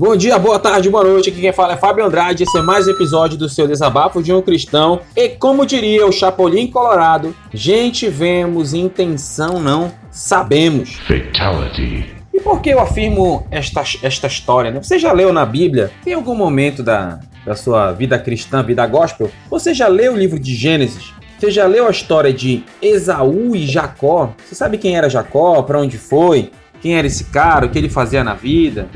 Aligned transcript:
Bom 0.00 0.16
dia, 0.16 0.38
boa 0.38 0.58
tarde, 0.58 0.88
boa 0.88 1.04
noite. 1.04 1.28
Aqui 1.28 1.42
quem 1.42 1.52
fala 1.52 1.74
é 1.74 1.76
Fábio 1.76 2.02
Andrade. 2.02 2.44
Esse 2.44 2.56
é 2.56 2.62
mais 2.62 2.88
um 2.88 2.90
episódio 2.90 3.36
do 3.36 3.50
seu 3.50 3.68
Desabafo 3.68 4.22
de 4.22 4.32
um 4.32 4.40
Cristão. 4.40 5.02
E 5.14 5.28
como 5.28 5.66
diria 5.66 6.06
o 6.06 6.10
Chapolin 6.10 6.68
Colorado, 6.68 7.36
gente 7.52 8.08
vemos, 8.08 8.72
intenção 8.72 9.60
não 9.60 9.92
sabemos. 10.10 10.94
Fatality. 11.06 12.14
E 12.32 12.40
por 12.40 12.62
que 12.62 12.70
eu 12.70 12.80
afirmo 12.80 13.46
esta, 13.50 13.82
esta 14.02 14.26
história? 14.26 14.70
Né? 14.70 14.82
Você 14.82 14.98
já 14.98 15.12
leu 15.12 15.34
na 15.34 15.44
Bíblia? 15.44 15.90
Tem 16.02 16.14
algum 16.14 16.34
momento 16.34 16.82
da, 16.82 17.20
da 17.44 17.54
sua 17.54 17.92
vida 17.92 18.18
cristã, 18.18 18.62
vida 18.62 18.86
gospel? 18.86 19.30
Você 19.50 19.74
já 19.74 19.86
leu 19.86 20.14
o 20.14 20.16
livro 20.16 20.38
de 20.38 20.54
Gênesis? 20.54 21.12
Você 21.38 21.50
já 21.50 21.66
leu 21.66 21.86
a 21.86 21.90
história 21.90 22.32
de 22.32 22.64
Esaú 22.80 23.54
e 23.54 23.66
Jacó? 23.66 24.32
Você 24.48 24.54
sabe 24.54 24.78
quem 24.78 24.96
era 24.96 25.10
Jacó? 25.10 25.60
Para 25.60 25.78
onde 25.78 25.98
foi? 25.98 26.50
Quem 26.80 26.96
era 26.96 27.06
esse 27.06 27.24
cara? 27.24 27.66
O 27.66 27.68
que 27.68 27.76
ele 27.76 27.90
fazia 27.90 28.24
na 28.24 28.32
vida? 28.32 28.88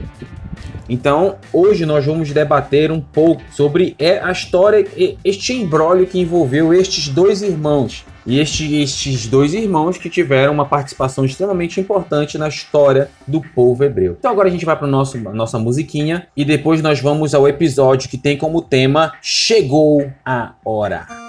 Então, 0.88 1.36
hoje 1.52 1.86
nós 1.86 2.04
vamos 2.04 2.30
debater 2.30 2.90
um 2.90 3.00
pouco 3.00 3.42
sobre 3.50 3.94
é, 3.98 4.18
a 4.18 4.30
história, 4.30 4.86
este 5.24 5.52
embrólio 5.52 6.06
que 6.06 6.20
envolveu 6.20 6.72
estes 6.74 7.08
dois 7.08 7.42
irmãos. 7.42 8.04
E 8.26 8.40
este, 8.40 8.80
estes 8.80 9.26
dois 9.26 9.52
irmãos 9.52 9.98
que 9.98 10.08
tiveram 10.08 10.52
uma 10.54 10.64
participação 10.64 11.26
extremamente 11.26 11.78
importante 11.78 12.38
na 12.38 12.48
história 12.48 13.10
do 13.26 13.40
povo 13.40 13.84
hebreu. 13.84 14.16
Então 14.18 14.30
agora 14.30 14.48
a 14.48 14.50
gente 14.50 14.64
vai 14.64 14.76
para 14.76 14.86
a 14.86 15.32
nossa 15.34 15.58
musiquinha 15.58 16.26
e 16.34 16.42
depois 16.42 16.80
nós 16.80 17.00
vamos 17.00 17.34
ao 17.34 17.46
episódio 17.46 18.08
que 18.08 18.16
tem 18.16 18.38
como 18.38 18.62
tema 18.62 19.12
Chegou 19.20 20.10
a 20.24 20.54
Hora. 20.64 21.23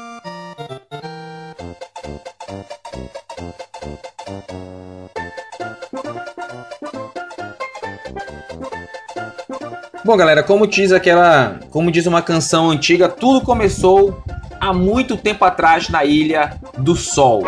Bom, 10.06 10.16
galera, 10.16 10.44
como 10.44 10.68
diz 10.68 10.92
aquela, 10.92 11.60
como 11.72 11.90
diz 11.90 12.06
uma 12.06 12.22
canção 12.22 12.70
antiga, 12.70 13.10
tudo 13.10 13.42
começou 13.42 14.24
há 14.62 14.72
muito 14.72 15.18
tempo 15.18 15.44
atrás 15.44 15.90
na 15.90 16.06
Ilha 16.06 16.60
do 16.78 16.96
Sol. 16.96 17.44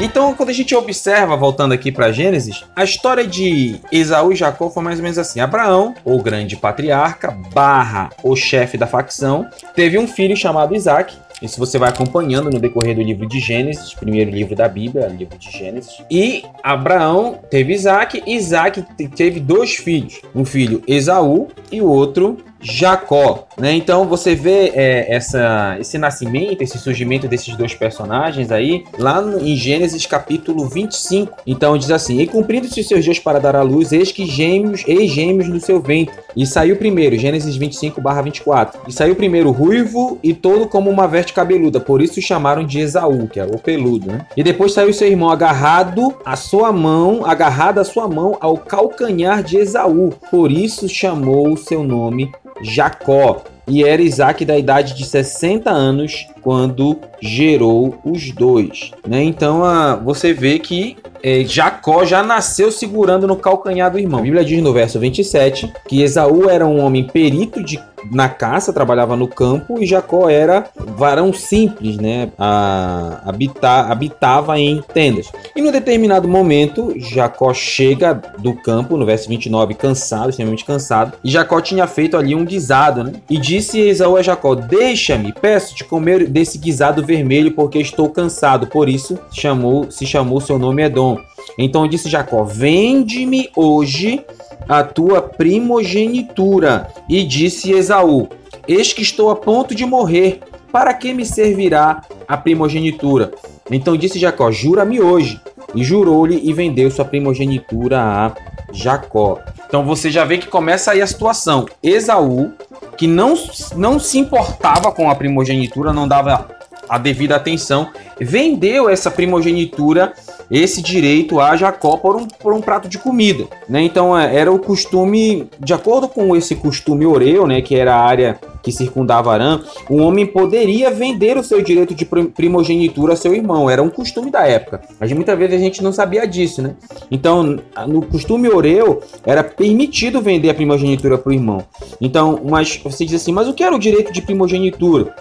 Então, 0.00 0.32
quando 0.32 0.48
a 0.48 0.54
gente 0.54 0.74
observa, 0.74 1.36
voltando 1.36 1.72
aqui 1.72 1.92
para 1.92 2.10
Gênesis, 2.10 2.64
a 2.74 2.82
história 2.82 3.26
de 3.26 3.78
Esaú 3.92 4.32
e 4.32 4.36
Jacó 4.36 4.70
foi 4.70 4.82
mais 4.82 5.00
ou 5.00 5.02
menos 5.02 5.18
assim: 5.18 5.38
Abraão, 5.40 5.94
o 6.02 6.16
grande 6.22 6.56
patriarca, 6.56 7.30
barra 7.52 8.08
o 8.22 8.34
chefe 8.34 8.78
da 8.78 8.86
facção, 8.86 9.46
teve 9.74 9.98
um 9.98 10.08
filho 10.08 10.34
chamado 10.34 10.74
Isaac, 10.74 11.14
isso 11.42 11.58
você 11.58 11.76
vai 11.76 11.88
acompanhando 11.88 12.48
no 12.48 12.60
decorrer 12.60 12.94
do 12.94 13.02
livro 13.02 13.26
de 13.26 13.40
Gênesis, 13.40 13.92
primeiro 13.92 14.30
livro 14.30 14.54
da 14.54 14.68
Bíblia, 14.68 15.08
livro 15.08 15.36
de 15.36 15.50
Gênesis. 15.50 16.00
E 16.08 16.44
Abraão 16.62 17.40
teve 17.50 17.74
Isaac, 17.74 18.22
Isaac 18.24 18.80
teve 19.14 19.40
dois 19.40 19.74
filhos, 19.74 20.22
um 20.34 20.44
filho 20.44 20.82
Esaú 20.86 21.48
e 21.72 21.80
o 21.80 21.88
outro 21.88 22.38
Jacó, 22.62 23.48
né? 23.58 23.74
Então 23.74 24.06
você 24.06 24.36
vê 24.36 24.70
é, 24.72 25.12
essa, 25.12 25.76
esse 25.80 25.98
nascimento, 25.98 26.62
esse 26.62 26.78
surgimento 26.78 27.26
desses 27.26 27.56
dois 27.56 27.74
personagens 27.74 28.52
aí, 28.52 28.84
lá 28.96 29.20
no, 29.20 29.40
em 29.44 29.56
Gênesis 29.56 30.06
capítulo 30.06 30.68
25. 30.68 31.38
Então 31.44 31.76
diz 31.76 31.90
assim: 31.90 32.20
E 32.20 32.26
cumprindo-se 32.26 32.84
seus 32.84 33.04
dias 33.04 33.18
para 33.18 33.40
dar 33.40 33.56
à 33.56 33.62
luz, 33.62 33.90
eis 33.90 34.12
que 34.12 34.26
gêmeos, 34.26 34.84
eis 34.86 35.10
gêmeos 35.10 35.48
no 35.48 35.58
seu 35.58 35.80
ventre. 35.80 36.14
E 36.36 36.46
saiu 36.46 36.76
primeiro, 36.76 37.18
Gênesis 37.18 37.56
25 37.56 38.00
barra 38.00 38.22
24. 38.22 38.80
E 38.86 38.92
saiu 38.92 39.16
primeiro 39.16 39.50
ruivo 39.50 40.18
e 40.22 40.32
todo 40.32 40.68
como 40.68 40.88
uma 40.88 41.08
veste 41.08 41.32
cabeluda, 41.32 41.80
por 41.80 42.00
isso 42.00 42.22
chamaram 42.22 42.64
de 42.64 42.78
Esaú, 42.78 43.26
que 43.26 43.40
é 43.40 43.44
o 43.44 43.58
peludo, 43.58 44.06
né? 44.06 44.24
E 44.36 44.42
depois 44.42 44.72
saiu 44.72 44.92
seu 44.92 45.08
irmão 45.08 45.30
agarrado 45.30 46.14
a 46.24 46.36
sua 46.36 46.72
mão, 46.72 47.26
agarrado 47.26 47.78
a 47.78 47.84
sua 47.84 48.06
mão 48.06 48.36
ao 48.40 48.56
calcanhar 48.56 49.42
de 49.42 49.56
Esaú, 49.56 50.14
por 50.30 50.52
isso 50.52 50.88
chamou 50.88 51.56
seu 51.62 51.82
nome 51.82 52.30
Jacó. 52.62 53.42
E 53.66 53.84
era 53.84 54.02
Isaac 54.02 54.44
da 54.44 54.58
idade 54.58 54.94
de 54.94 55.04
60 55.04 55.70
anos 55.70 56.26
quando 56.42 56.98
gerou 57.20 57.98
os 58.04 58.32
dois. 58.32 58.90
Né? 59.06 59.22
Então 59.22 59.64
a, 59.64 59.94
você 59.94 60.32
vê 60.32 60.58
que 60.58 60.96
é, 61.22 61.44
Jacó 61.44 62.04
já 62.04 62.22
nasceu 62.22 62.70
segurando 62.72 63.26
no 63.26 63.36
calcanhar 63.36 63.90
do 63.90 63.98
irmão. 63.98 64.20
A 64.20 64.22
Bíblia 64.22 64.44
diz 64.44 64.62
no 64.62 64.72
verso 64.72 64.98
27 64.98 65.72
que 65.86 66.02
Esaú 66.02 66.50
era 66.50 66.66
um 66.66 66.80
homem 66.80 67.04
perito 67.04 67.62
de, 67.62 67.80
na 68.10 68.28
caça, 68.28 68.72
trabalhava 68.72 69.16
no 69.16 69.28
campo, 69.28 69.78
e 69.80 69.86
Jacó 69.86 70.28
era 70.28 70.66
varão 70.76 71.32
simples, 71.32 71.96
né? 71.96 72.30
A, 72.38 73.20
habitar, 73.24 73.90
habitava 73.90 74.58
em 74.58 74.82
tendas. 74.92 75.30
E 75.54 75.62
no 75.62 75.70
determinado 75.70 76.26
momento, 76.26 76.92
Jacó 76.96 77.54
chega 77.54 78.14
do 78.38 78.54
campo, 78.54 78.96
no 78.96 79.06
verso 79.06 79.28
29, 79.28 79.74
cansado, 79.74 80.30
extremamente 80.30 80.64
cansado, 80.64 81.12
e 81.22 81.30
Jacó 81.30 81.60
tinha 81.60 81.86
feito 81.86 82.16
ali 82.16 82.34
um 82.34 82.44
guisado, 82.44 83.04
né? 83.04 83.12
E 83.30 83.38
disse 83.38 83.80
Esaú 83.80 84.16
a 84.16 84.22
Jacó: 84.22 84.54
Deixa-me, 84.54 85.32
peço 85.32 85.76
de 85.76 85.84
comer 85.84 86.26
desse 86.26 86.58
guisado 86.58 87.04
vermelho, 87.04 87.52
porque 87.52 87.78
estou 87.78 88.08
cansado. 88.08 88.66
Por 88.66 88.88
isso 88.88 89.18
chamou, 89.30 89.90
se 89.90 90.06
chamou 90.06 90.40
seu 90.40 90.58
nome 90.58 90.82
Edom. 90.82 91.11
Então 91.58 91.86
disse 91.88 92.08
Jacó: 92.08 92.44
Vende-me 92.44 93.50
hoje 93.56 94.24
a 94.68 94.82
tua 94.82 95.20
primogenitura. 95.20 96.88
E 97.08 97.24
disse 97.24 97.72
Esaú: 97.72 98.28
Eis 98.66 98.92
que 98.92 99.02
estou 99.02 99.30
a 99.30 99.36
ponto 99.36 99.74
de 99.74 99.84
morrer. 99.84 100.40
Para 100.70 100.94
que 100.94 101.12
me 101.12 101.26
servirá 101.26 102.02
a 102.26 102.36
primogenitura? 102.36 103.30
Então 103.70 103.96
disse 103.96 104.18
Jacó: 104.18 104.50
Jura-me 104.50 105.00
hoje. 105.00 105.40
E 105.74 105.82
jurou-lhe 105.82 106.40
e 106.42 106.52
vendeu 106.52 106.90
sua 106.90 107.04
primogenitura 107.04 108.00
a 108.00 108.32
Jacó. 108.72 109.38
Então 109.66 109.84
você 109.84 110.10
já 110.10 110.24
vê 110.24 110.38
que 110.38 110.46
começa 110.46 110.90
aí 110.90 111.00
a 111.00 111.06
situação. 111.06 111.66
Esaú, 111.82 112.52
que 112.96 113.06
não, 113.06 113.34
não 113.74 113.98
se 113.98 114.18
importava 114.18 114.92
com 114.92 115.10
a 115.10 115.14
primogenitura, 115.14 115.92
não 115.92 116.06
dava 116.06 116.50
a 116.88 116.98
devida 116.98 117.36
atenção, 117.36 117.88
vendeu 118.20 118.88
essa 118.88 119.10
primogenitura 119.10 120.12
esse 120.52 120.82
direito 120.82 121.40
a 121.40 121.56
Jacó 121.56 121.96
por 121.96 122.14
um, 122.14 122.26
por 122.26 122.52
um 122.52 122.60
prato 122.60 122.86
de 122.86 122.98
comida. 122.98 123.46
Né? 123.66 123.82
Então 123.82 124.16
é, 124.16 124.36
era 124.36 124.52
o 124.52 124.58
costume, 124.58 125.48
de 125.58 125.72
acordo 125.72 126.06
com 126.06 126.36
esse 126.36 126.54
costume 126.54 127.06
oreu, 127.06 127.46
né, 127.46 127.62
que 127.62 127.74
era 127.74 127.96
a 127.96 128.04
área 128.04 128.38
que 128.62 128.70
circundava 128.70 129.32
Arã, 129.32 129.60
o 129.90 129.96
homem 129.96 130.24
poderia 130.24 130.90
vender 130.90 131.36
o 131.36 131.42
seu 131.42 131.60
direito 131.62 131.94
de 131.94 132.04
primogenitura 132.04 133.14
a 133.14 133.16
seu 133.16 133.34
irmão. 133.34 133.68
Era 133.68 133.82
um 133.82 133.88
costume 133.88 134.30
da 134.30 134.46
época. 134.46 134.82
Mas 135.00 135.12
muitas 135.12 135.36
vezes 135.36 135.56
a 135.56 135.58
gente 135.58 135.82
não 135.82 135.92
sabia 135.92 136.26
disso, 136.26 136.62
né? 136.62 136.76
Então, 137.10 137.58
no 137.88 138.02
costume 138.02 138.48
oreu, 138.48 139.02
era 139.24 139.42
permitido 139.42 140.20
vender 140.20 140.50
a 140.50 140.54
primogenitura 140.54 141.18
para 141.18 141.30
o 141.30 141.32
irmão. 141.32 141.64
Então, 142.00 142.40
mas 142.44 142.76
você 142.76 143.04
diz 143.04 143.20
assim, 143.20 143.32
mas 143.32 143.48
o 143.48 143.52
que 143.52 143.64
era 143.64 143.74
o 143.74 143.80
direito 143.80 144.12
de 144.12 144.22
primogenitura? 144.22 145.12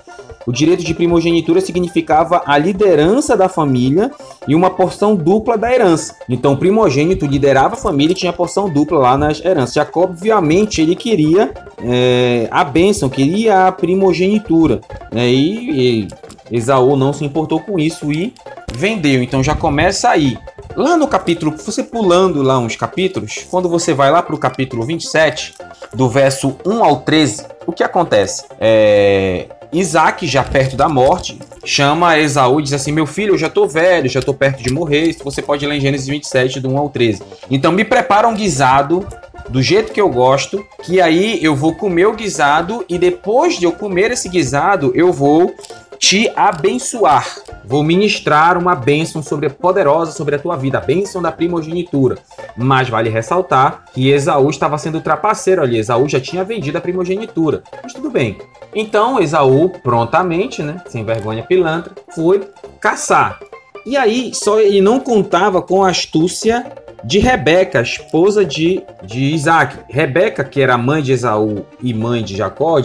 O 0.46 0.52
direito 0.52 0.84
de 0.84 0.94
primogenitura 0.94 1.62
significava 1.62 2.42
a 2.46 2.58
liderança 2.58 3.36
da 3.36 3.50
família 3.50 4.12
e 4.48 4.56
uma 4.56 4.70
porção 4.70 5.16
dupla 5.16 5.58
da 5.58 5.72
herança. 5.72 6.16
Então, 6.30 6.54
o 6.54 6.58
primogênito 6.58 7.26
liderava 7.26 7.76
a 7.76 7.78
família 7.78 8.14
e 8.14 8.16
tinha 8.16 8.34
porção 8.34 8.70
dupla 8.70 9.00
lá 9.00 9.18
nas 9.18 9.44
heranças. 9.44 9.76
Jacob, 9.76 10.12
obviamente, 10.12 10.82
ele 10.82 10.96
queria 10.96 11.54
é, 11.84 12.48
a 12.52 12.64
bênção, 12.64 13.10
queria 13.10 13.68
a 13.68 13.72
primogenitura. 13.72 14.82
Né? 15.12 15.30
E, 15.30 16.02
e 16.04 16.08
Esaú 16.52 16.96
não 16.96 17.14
se 17.14 17.24
importou 17.24 17.60
com 17.60 17.80
isso 17.80 18.12
e 18.12 18.34
vendeu. 18.74 19.24
Então, 19.24 19.44
já 19.44 19.56
começa 19.56 20.10
aí. 20.10 20.38
Lá 20.76 20.96
no 20.96 21.08
capítulo, 21.08 21.56
você 21.58 21.84
pulando 21.84 22.42
lá 22.42 22.58
uns 22.58 22.76
capítulos, 22.76 23.46
quando 23.50 23.68
você 23.68 23.94
vai 23.94 24.10
lá 24.10 24.22
para 24.22 24.36
o 24.36 24.38
capítulo 24.38 24.84
27, 24.84 25.54
do 25.94 26.08
verso 26.08 26.56
1 26.66 26.84
ao 26.84 27.02
13, 27.02 27.46
o 27.66 27.74
que 27.74 27.84
acontece? 27.84 28.46
É, 28.60 29.48
Isaac, 29.74 30.28
já 30.28 30.44
perto 30.44 30.76
da 30.76 30.90
morte, 30.90 31.40
chama 31.64 32.18
Esaú 32.18 32.60
e 32.60 32.64
diz 32.64 32.74
assim: 32.74 32.92
Meu 32.92 33.06
filho, 33.06 33.34
eu 33.34 33.38
já 33.38 33.50
tô 33.50 33.68
velho, 33.68 34.10
já 34.10 34.22
tô 34.22 34.34
perto 34.34 34.62
de 34.62 34.72
morrer. 34.72 35.10
Isso 35.10 35.24
você 35.24 35.42
pode 35.42 35.66
ler 35.66 35.76
em 35.76 35.82
Gênesis 35.82 36.08
27, 36.08 36.60
do 36.60 36.70
1 36.70 36.78
ao 36.78 36.90
13. 36.90 37.24
Então 37.50 37.72
me 37.72 37.86
prepara 37.86 38.28
um 38.28 38.34
guisado 38.34 39.06
do 39.50 39.62
jeito 39.62 39.92
que 39.92 40.02
eu 40.02 40.10
gosto, 40.10 40.66
que 40.84 41.02
aí 41.02 41.44
eu 41.44 41.56
vou 41.56 41.76
comer 41.76 42.06
o 42.06 42.14
guisado 42.14 42.86
e 42.88 42.98
depois 42.98 43.58
de 43.58 43.66
eu 43.66 43.72
comer 43.72 44.12
esse 44.12 44.30
guisado, 44.30 44.92
eu 44.96 45.12
vou 45.12 45.54
te 46.02 46.32
abençoar. 46.36 47.38
Vou 47.64 47.84
ministrar 47.84 48.58
uma 48.58 48.74
bênção 48.74 49.22
sobre 49.22 49.48
poderosa 49.50 50.12
sobre 50.12 50.36
a 50.36 50.40
tua 50.40 50.58
vida, 50.58 50.80
a 50.80 50.82
bênção 50.82 51.22
da 51.22 51.32
primogenitura. 51.32 52.18
Mas 52.58 52.90
vale 52.90 53.08
ressaltar 53.08 53.86
que 53.94 54.10
Esaú 54.10 54.50
estava 54.50 54.80
sendo 54.80 55.00
trapaceiro 55.00 55.62
ali. 55.62 55.78
Esaú 55.78 56.10
já 56.10 56.20
tinha 56.20 56.44
vendido 56.44 56.80
a 56.80 56.82
primogenitura. 56.82 57.62
Mas 57.84 57.94
tudo 57.94 58.10
bem. 58.10 58.40
Então 58.76 59.22
Esaú 59.22 59.70
prontamente, 59.70 60.64
né, 60.64 60.82
sem 60.88 61.06
vergonha 61.06 61.44
pilantra, 61.44 61.94
foi 62.16 62.50
caçar. 62.80 63.40
E 63.86 63.96
aí 63.96 64.34
só 64.34 64.60
ele 64.60 64.82
não 64.82 65.00
contava 65.00 65.62
com 65.62 65.84
a 65.84 65.92
astúcia 65.92 66.66
de 67.04 67.20
Rebeca, 67.20 67.80
esposa 67.80 68.44
de, 68.44 68.84
de 69.04 69.22
Isaac. 69.34 69.78
Rebeca, 69.88 70.44
que 70.44 70.62
era 70.62 70.80
mãe 70.80 71.04
de 71.04 71.12
Esaú 71.12 71.64
e 71.80 71.94
mãe 71.94 72.24
de 72.24 72.36
Jacó, 72.36 72.82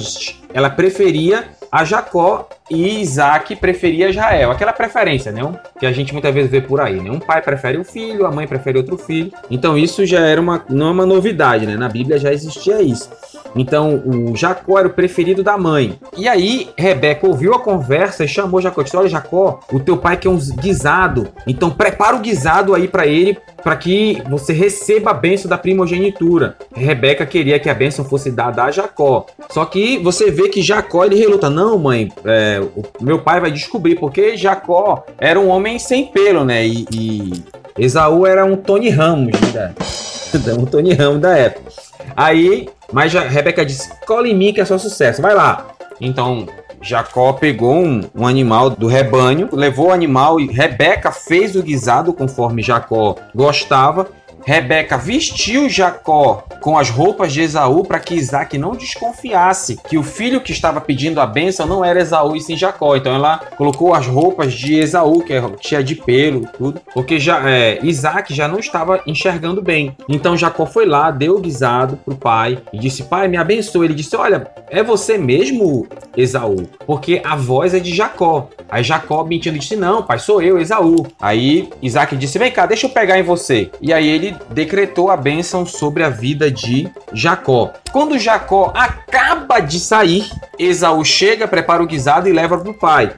ela 0.53 0.69
preferia 0.69 1.57
a 1.71 1.85
Jacó 1.85 2.49
e 2.71 3.01
Isaac 3.01 3.55
preferia 3.57 4.11
Israel. 4.11 4.51
Aquela 4.51 4.73
preferência, 4.73 5.31
né? 5.31 5.43
Que 5.79 5.87
a 5.87 5.93
gente 5.93 6.13
muitas 6.13 6.35
vezes 6.35 6.51
vê 6.51 6.61
por 6.61 6.81
aí, 6.81 7.01
né? 7.01 7.11
Um 7.11 7.21
pai 7.21 7.41
prefere 7.43 7.79
um 7.79 7.85
filho, 7.85 8.27
a 8.27 8.31
mãe 8.31 8.47
prefere 8.47 8.79
outro 8.79 8.97
filho. 8.97 9.33
Então 9.51 9.77
isso 9.79 10.05
já 10.05 10.21
era 10.21 10.41
uma, 10.41 10.65
não 10.69 10.89
é 10.89 10.91
uma 10.91 11.07
novidade, 11.07 11.67
né? 11.67 11.77
Na 11.77 11.89
Bíblia 11.89 12.19
já 12.19 12.33
existia 12.33 12.83
isso. 12.83 13.11
Então, 13.57 14.03
o 14.05 14.37
Jacó 14.37 14.79
era 14.79 14.87
o 14.87 14.93
preferido 14.93 15.43
da 15.43 15.57
mãe. 15.57 15.99
E 16.17 16.29
aí, 16.29 16.69
Rebeca 16.77 17.27
ouviu 17.27 17.55
a 17.55 17.59
conversa 17.59 18.25
e 18.25 18.29
chamou 18.29 18.61
Jacó. 18.61 18.83
Disse: 18.83 18.97
Olha, 18.97 19.09
Jacó, 19.09 19.61
o 19.73 19.81
teu 19.81 19.97
pai 19.97 20.17
quer 20.17 20.29
um 20.29 20.39
guisado. 20.39 21.29
Então, 21.47 21.71
prepara 21.71 22.17
o 22.17 22.21
guisado 22.21 22.75
aí 22.75 22.87
para 22.87 23.07
ele, 23.07 23.39
para 23.63 23.75
que 23.77 24.23
você 24.29 24.53
receba 24.53 25.11
a 25.11 25.15
bênção 25.15 25.49
da 25.49 25.57
primogenitura. 25.57 26.57
Rebeca 26.75 27.25
queria 27.25 27.59
que 27.59 27.71
a 27.71 27.75
bênção 27.75 28.05
fosse 28.05 28.31
dada 28.31 28.65
a 28.65 28.71
Jacó. 28.71 29.27
Só 29.51 29.65
que 29.65 29.99
você 29.99 30.31
vê 30.31 30.49
que 30.49 30.61
Jacó 30.61 31.05
ele 31.05 31.17
reluta: 31.17 31.49
Não, 31.49 31.79
mãe, 31.79 32.13
é, 32.25 32.56
o 32.61 32.85
meu 33.01 33.19
pai 33.19 33.41
vai 33.41 33.51
descobrir, 33.51 33.97
porque 33.97 34.37
Jacó 34.37 35.05
era 35.19 35.39
um 35.39 35.49
homem 35.49 35.79
sem 35.79 36.07
pelo, 36.07 36.45
né? 36.45 36.67
E, 36.67 36.87
e 36.93 37.45
Esaú 37.79 38.27
era 38.27 38.45
um 38.45 38.57
Tony 38.57 38.89
Ramos, 38.89 39.39
né? 39.53 39.75
um 40.59 40.65
Tony 40.65 40.93
Ramos 40.93 41.21
da 41.21 41.37
época. 41.37 41.71
Aí 42.17 42.69
mas 42.93 43.13
já, 43.13 43.23
Rebeca 43.23 43.65
disse: 43.65 43.91
cola 44.07 44.29
em 44.29 44.35
mim 44.35 44.53
que 44.53 44.61
é 44.61 44.65
só 44.65 44.79
sucesso, 44.79 45.23
vai 45.23 45.35
lá. 45.35 45.67
Então 46.01 46.47
Jacó 46.81 47.33
pegou 47.33 47.75
um, 47.75 48.03
um, 48.15 48.27
animal 48.27 48.71
do 48.71 48.87
rebanho, 48.87 49.49
levou 49.53 49.89
o 49.89 49.93
animal 49.93 50.39
e 50.39 50.47
Rebeca 50.47 51.11
fez 51.11 51.57
o 51.57 51.63
guisado 51.63 52.13
conforme 52.13 52.63
Jacó 52.63 53.17
gostava 53.35 54.09
Rebeca 54.47 54.97
vestiu 54.97 55.69
Jacó 55.69 56.45
com 56.61 56.79
as 56.79 56.89
roupas 56.89 57.33
de 57.33 57.41
Esaú 57.41 57.83
para 57.83 57.99
que 57.99 58.15
Isaac 58.15 58.57
não 58.57 58.77
desconfiasse 58.77 59.77
que 59.89 59.99
o 59.99 60.05
filho 60.05 60.41
que 60.41 60.53
estava 60.53 60.81
pedindo 60.81 61.21
a 61.21 61.27
bênção 61.27 61.67
não 61.67 61.85
era 61.85 62.01
Esaú 62.01 62.37
e 62.37 62.41
sim 62.41 62.57
Jacó. 62.57 62.95
Então 62.95 63.13
ela 63.13 63.39
colocou 63.57 63.93
as 63.93 64.07
roupas 64.07 64.55
de 64.55 64.77
Esaú, 64.77 65.21
que 65.21 65.35
tinha 65.59 65.83
de 65.83 65.97
pelo 65.97 66.47
tudo, 66.57 66.81
porque 66.95 67.19
já, 67.19 67.51
é, 67.51 67.81
Isaac 67.83 68.33
já 68.33 68.47
não 68.47 68.61
estava 68.61 69.03
enxergando 69.05 69.61
bem. 69.61 69.97
Então 70.09 70.37
Jacó 70.37 70.65
foi 70.65 70.87
lá, 70.87 71.11
deu 71.11 71.35
o 71.35 71.41
guisado 71.41 71.99
pro 72.05 72.15
pai 72.15 72.63
e 72.73 72.79
disse: 72.79 73.03
Pai, 73.03 73.27
me 73.27 73.37
abençoe. 73.37 73.87
Ele 73.87 73.95
disse: 73.95 74.15
Olha, 74.15 74.47
é 74.71 74.81
você 74.81 75.19
mesmo, 75.19 75.89
Esaú? 76.17 76.69
Porque 76.87 77.21
a 77.25 77.35
voz 77.35 77.75
é 77.75 77.81
de 77.81 77.93
Jacó. 77.93 78.49
Aí 78.69 78.85
Jacó 78.85 79.25
mentindo 79.25 79.59
disse: 79.59 79.75
Não, 79.75 80.05
pai, 80.05 80.21
sou 80.21 80.41
eu, 80.41 80.61
Esaú. 80.61 81.05
Aí 81.21 81.69
Isaac 81.83 82.17
disse: 82.17 82.39
Vem 82.39 82.53
cá, 82.53 82.65
deixa 82.65 82.87
eu 82.87 82.91
pegar 82.91 83.19
em 83.19 83.25
você. 83.25 83.71
E 83.83 83.93
aí 83.93 84.07
ele 84.07 84.36
decretou 84.51 85.11
a 85.11 85.17
bênção 85.17 85.67
sobre 85.67 86.03
a 86.03 86.09
vida 86.09 86.51
de 86.51 86.89
Jacó. 87.13 87.73
Quando 87.93 88.19
Jacó 88.19 88.73
acaba 88.75 89.61
de 89.61 89.81
sair, 89.81 90.31
Esaú 90.59 91.05
chega, 91.05 91.49
prepara 91.49 91.83
o 91.83 91.87
guisado 91.87 92.29
e 92.29 92.33
leva 92.33 92.59
para 92.59 92.71
o 92.71 92.75
pai. 92.75 93.13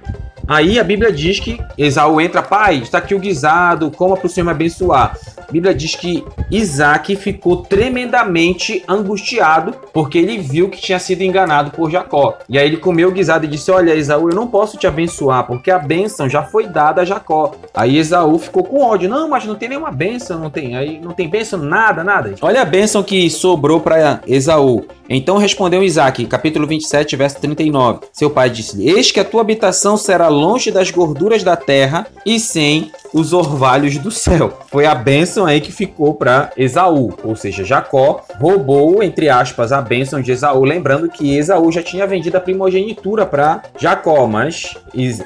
Aí 0.48 0.80
a 0.80 0.84
Bíblia 0.84 1.12
diz 1.12 1.38
que 1.38 1.60
Esaú 1.76 2.22
entra, 2.22 2.42
pai, 2.42 2.78
está 2.78 2.96
aqui 2.96 3.14
o 3.14 3.18
guisado, 3.18 3.90
coma 3.90 4.16
para 4.16 4.26
o 4.26 4.30
Senhor 4.30 4.46
me 4.46 4.50
abençoar. 4.50 5.14
A 5.48 5.52
Bíblia 5.52 5.74
diz 5.74 5.94
que 5.94 6.24
Isaac 6.50 7.14
ficou 7.16 7.58
tremendamente 7.58 8.82
angustiado 8.88 9.74
porque 9.92 10.18
ele 10.18 10.38
viu 10.38 10.68
que 10.68 10.80
tinha 10.80 10.98
sido 10.98 11.22
enganado 11.22 11.70
por 11.70 11.90
Jacó. 11.90 12.38
E 12.48 12.58
aí 12.58 12.66
ele 12.66 12.76
comeu 12.76 13.08
o 13.08 13.12
guisado 13.12 13.44
e 13.44 13.48
disse: 13.48 13.70
Olha, 13.70 13.94
Esaú, 13.94 14.28
eu 14.28 14.34
não 14.34 14.46
posso 14.46 14.76
te 14.76 14.86
abençoar 14.86 15.46
porque 15.46 15.70
a 15.70 15.78
bênção 15.78 16.28
já 16.28 16.42
foi 16.42 16.66
dada 16.66 17.02
a 17.02 17.04
Jacó. 17.04 17.54
Aí 17.74 17.96
Esaú 17.96 18.38
ficou 18.38 18.62
com 18.64 18.82
ódio: 18.82 19.08
Não, 19.08 19.28
mas 19.28 19.44
não 19.44 19.54
tem 19.54 19.70
nenhuma 19.70 19.90
bênção, 19.90 20.38
não 20.38 20.50
tem. 20.50 20.76
Aí 20.76 20.98
não 21.00 21.12
tem 21.12 21.28
bênção, 21.28 21.58
nada, 21.58 22.04
nada. 22.04 22.34
Olha 22.42 22.62
a 22.62 22.66
bênção 22.66 23.02
que 23.02 23.30
sobrou 23.30 23.80
para 23.80 24.20
Esaú. 24.26 24.84
Então 25.08 25.38
respondeu 25.38 25.82
Isaac, 25.82 26.26
capítulo 26.26 26.66
27, 26.66 27.16
verso 27.16 27.40
39. 27.40 28.00
Seu 28.12 28.28
pai 28.28 28.50
disse-lhe: 28.50 28.90
Eis 28.90 29.10
que 29.10 29.20
a 29.20 29.24
tua 29.24 29.40
habitação 29.40 29.96
será 29.96 30.28
longe 30.38 30.70
das 30.70 30.90
gorduras 30.90 31.42
da 31.42 31.56
terra 31.56 32.06
e 32.24 32.38
sem 32.38 32.90
os 33.12 33.32
orvalhos 33.32 33.96
do 33.98 34.10
céu. 34.10 34.58
Foi 34.70 34.86
a 34.86 34.94
bênção 34.94 35.46
aí 35.46 35.60
que 35.60 35.72
ficou 35.72 36.14
para 36.14 36.50
Esaú, 36.56 37.14
ou 37.24 37.34
seja, 37.34 37.64
Jacó 37.64 38.22
roubou, 38.38 39.02
entre 39.02 39.28
aspas, 39.28 39.72
a 39.72 39.80
bênção 39.80 40.20
de 40.20 40.32
Esaú, 40.32 40.64
lembrando 40.64 41.08
que 41.08 41.36
Esaú 41.36 41.72
já 41.72 41.82
tinha 41.82 42.06
vendido 42.06 42.36
a 42.36 42.40
primogenitura 42.40 43.24
para 43.24 43.62
Jacó, 43.78 44.26
mas 44.26 44.76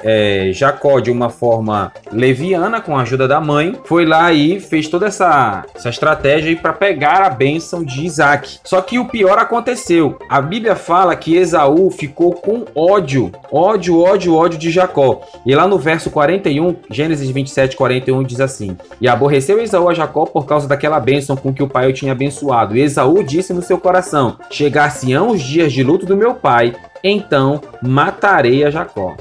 é, 0.03 0.51
Jacó, 0.53 0.99
de 0.99 1.11
uma 1.11 1.29
forma 1.29 1.91
leviana, 2.11 2.81
com 2.81 2.97
a 2.97 3.01
ajuda 3.01 3.27
da 3.27 3.41
mãe, 3.41 3.77
foi 3.85 4.05
lá 4.05 4.31
e 4.31 4.59
fez 4.59 4.87
toda 4.87 5.07
essa, 5.07 5.65
essa 5.75 5.89
estratégia 5.89 6.55
para 6.55 6.73
pegar 6.73 7.21
a 7.21 7.29
bênção 7.29 7.83
de 7.83 8.05
Isaac. 8.05 8.59
Só 8.63 8.81
que 8.81 8.97
o 8.97 9.05
pior 9.05 9.37
aconteceu. 9.37 10.17
A 10.29 10.41
Bíblia 10.41 10.75
fala 10.75 11.15
que 11.15 11.35
Esaú 11.35 11.89
ficou 11.91 12.33
com 12.33 12.65
ódio, 12.75 13.31
ódio, 13.51 13.99
ódio, 13.99 14.35
ódio 14.35 14.57
de 14.57 14.71
Jacó. 14.71 15.02
E 15.45 15.55
lá 15.55 15.67
no 15.67 15.77
verso 15.77 16.09
41, 16.09 16.75
Gênesis 16.89 17.29
27, 17.29 17.75
41 17.75 18.23
diz 18.23 18.39
assim: 18.39 18.77
E 19.01 19.07
aborreceu 19.07 19.61
Esaú 19.61 19.89
a 19.89 19.93
Jacó 19.93 20.25
por 20.25 20.45
causa 20.45 20.67
daquela 20.67 20.99
bênção 20.99 21.35
com 21.35 21.53
que 21.53 21.63
o 21.63 21.67
pai 21.67 21.89
o 21.89 21.93
tinha 21.93 22.11
abençoado. 22.11 22.75
E 22.75 22.81
Esaú 22.81 23.23
disse 23.23 23.53
no 23.53 23.61
seu 23.61 23.77
coração: 23.77 24.37
Chegar-se-ão 24.49 25.31
os 25.31 25.41
dias 25.41 25.71
de 25.73 25.83
luto 25.83 26.05
do 26.05 26.17
meu 26.17 26.33
pai, 26.33 26.73
então 27.03 27.61
matarei 27.81 28.63
a 28.63 28.71
Jacó. 28.71 29.15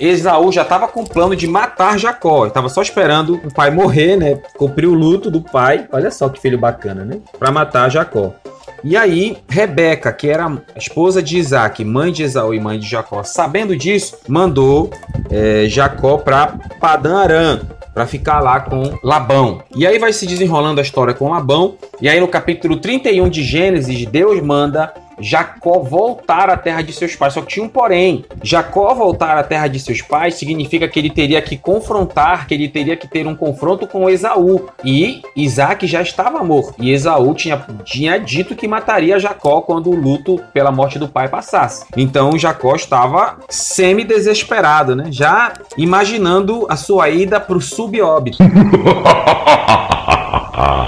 Esaú 0.00 0.50
já 0.50 0.62
estava 0.62 0.88
com 0.88 1.02
o 1.02 1.08
plano 1.08 1.36
de 1.36 1.46
matar 1.46 1.98
Jacó. 1.98 2.46
Estava 2.46 2.68
só 2.68 2.82
esperando 2.82 3.34
o 3.44 3.54
pai 3.54 3.70
morrer, 3.70 4.16
né? 4.16 4.40
Cumprir 4.56 4.86
o 4.86 4.94
luto 4.94 5.30
do 5.30 5.40
pai. 5.40 5.86
Olha 5.92 6.10
só 6.10 6.28
que 6.28 6.40
filho 6.40 6.58
bacana, 6.58 7.04
né? 7.04 7.20
Para 7.38 7.52
matar 7.52 7.88
Jacó. 7.88 8.34
E 8.84 8.96
aí, 8.96 9.36
Rebeca, 9.48 10.12
que 10.12 10.28
era 10.28 10.62
esposa 10.76 11.22
de 11.22 11.38
Isaac, 11.38 11.84
mãe 11.84 12.12
de 12.12 12.22
Esaú 12.22 12.54
e 12.54 12.60
mãe 12.60 12.78
de 12.78 12.88
Jacó, 12.88 13.22
sabendo 13.22 13.76
disso, 13.76 14.18
mandou 14.28 14.90
é, 15.30 15.66
Jacó 15.68 16.18
para 16.18 16.58
Padã 16.80 17.18
Aram, 17.18 17.60
para 17.92 18.06
ficar 18.06 18.40
lá 18.40 18.60
com 18.60 18.96
Labão. 19.02 19.62
E 19.74 19.86
aí 19.86 19.98
vai 19.98 20.12
se 20.12 20.26
desenrolando 20.26 20.80
a 20.80 20.82
história 20.82 21.12
com 21.12 21.30
Labão. 21.30 21.74
E 22.00 22.08
aí 22.08 22.20
no 22.20 22.28
capítulo 22.28 22.76
31 22.76 23.28
de 23.28 23.42
Gênesis, 23.42 24.06
Deus 24.06 24.40
manda 24.40 24.94
Jacó 25.20 25.80
voltar 25.80 26.50
à 26.50 26.56
terra 26.56 26.82
de 26.82 26.92
seus 26.92 27.14
pais. 27.16 27.34
Só 27.34 27.42
que 27.42 27.48
tinha 27.48 27.64
um 27.64 27.68
porém. 27.68 28.24
Jacó 28.42 28.94
voltar 28.94 29.36
à 29.36 29.42
terra 29.42 29.68
de 29.68 29.78
seus 29.78 30.02
pais 30.02 30.34
significa 30.34 30.88
que 30.88 30.98
ele 30.98 31.10
teria 31.10 31.40
que 31.42 31.56
confrontar, 31.56 32.46
que 32.46 32.54
ele 32.54 32.68
teria 32.68 32.96
que 32.96 33.08
ter 33.08 33.26
um 33.26 33.34
confronto 33.34 33.86
com 33.86 34.08
Esaú. 34.08 34.68
E 34.84 35.22
Isaac 35.36 35.86
já 35.86 36.02
estava 36.02 36.42
morto. 36.42 36.74
E 36.78 36.90
Esaú 36.92 37.34
tinha, 37.34 37.64
tinha 37.84 38.18
dito 38.18 38.54
que 38.54 38.68
mataria 38.68 39.18
Jacó 39.18 39.60
quando 39.60 39.90
o 39.90 39.96
luto 39.96 40.40
pela 40.52 40.70
morte 40.70 40.98
do 40.98 41.08
pai 41.08 41.28
passasse. 41.28 41.84
Então 41.96 42.38
Jacó 42.38 42.74
estava 42.74 43.38
semi-desesperado, 43.48 44.94
né? 44.94 45.06
Já 45.10 45.52
imaginando 45.76 46.66
a 46.68 46.76
sua 46.76 47.08
ida 47.08 47.40
para 47.40 47.56
o 47.56 47.60
subóbito. 47.60 48.38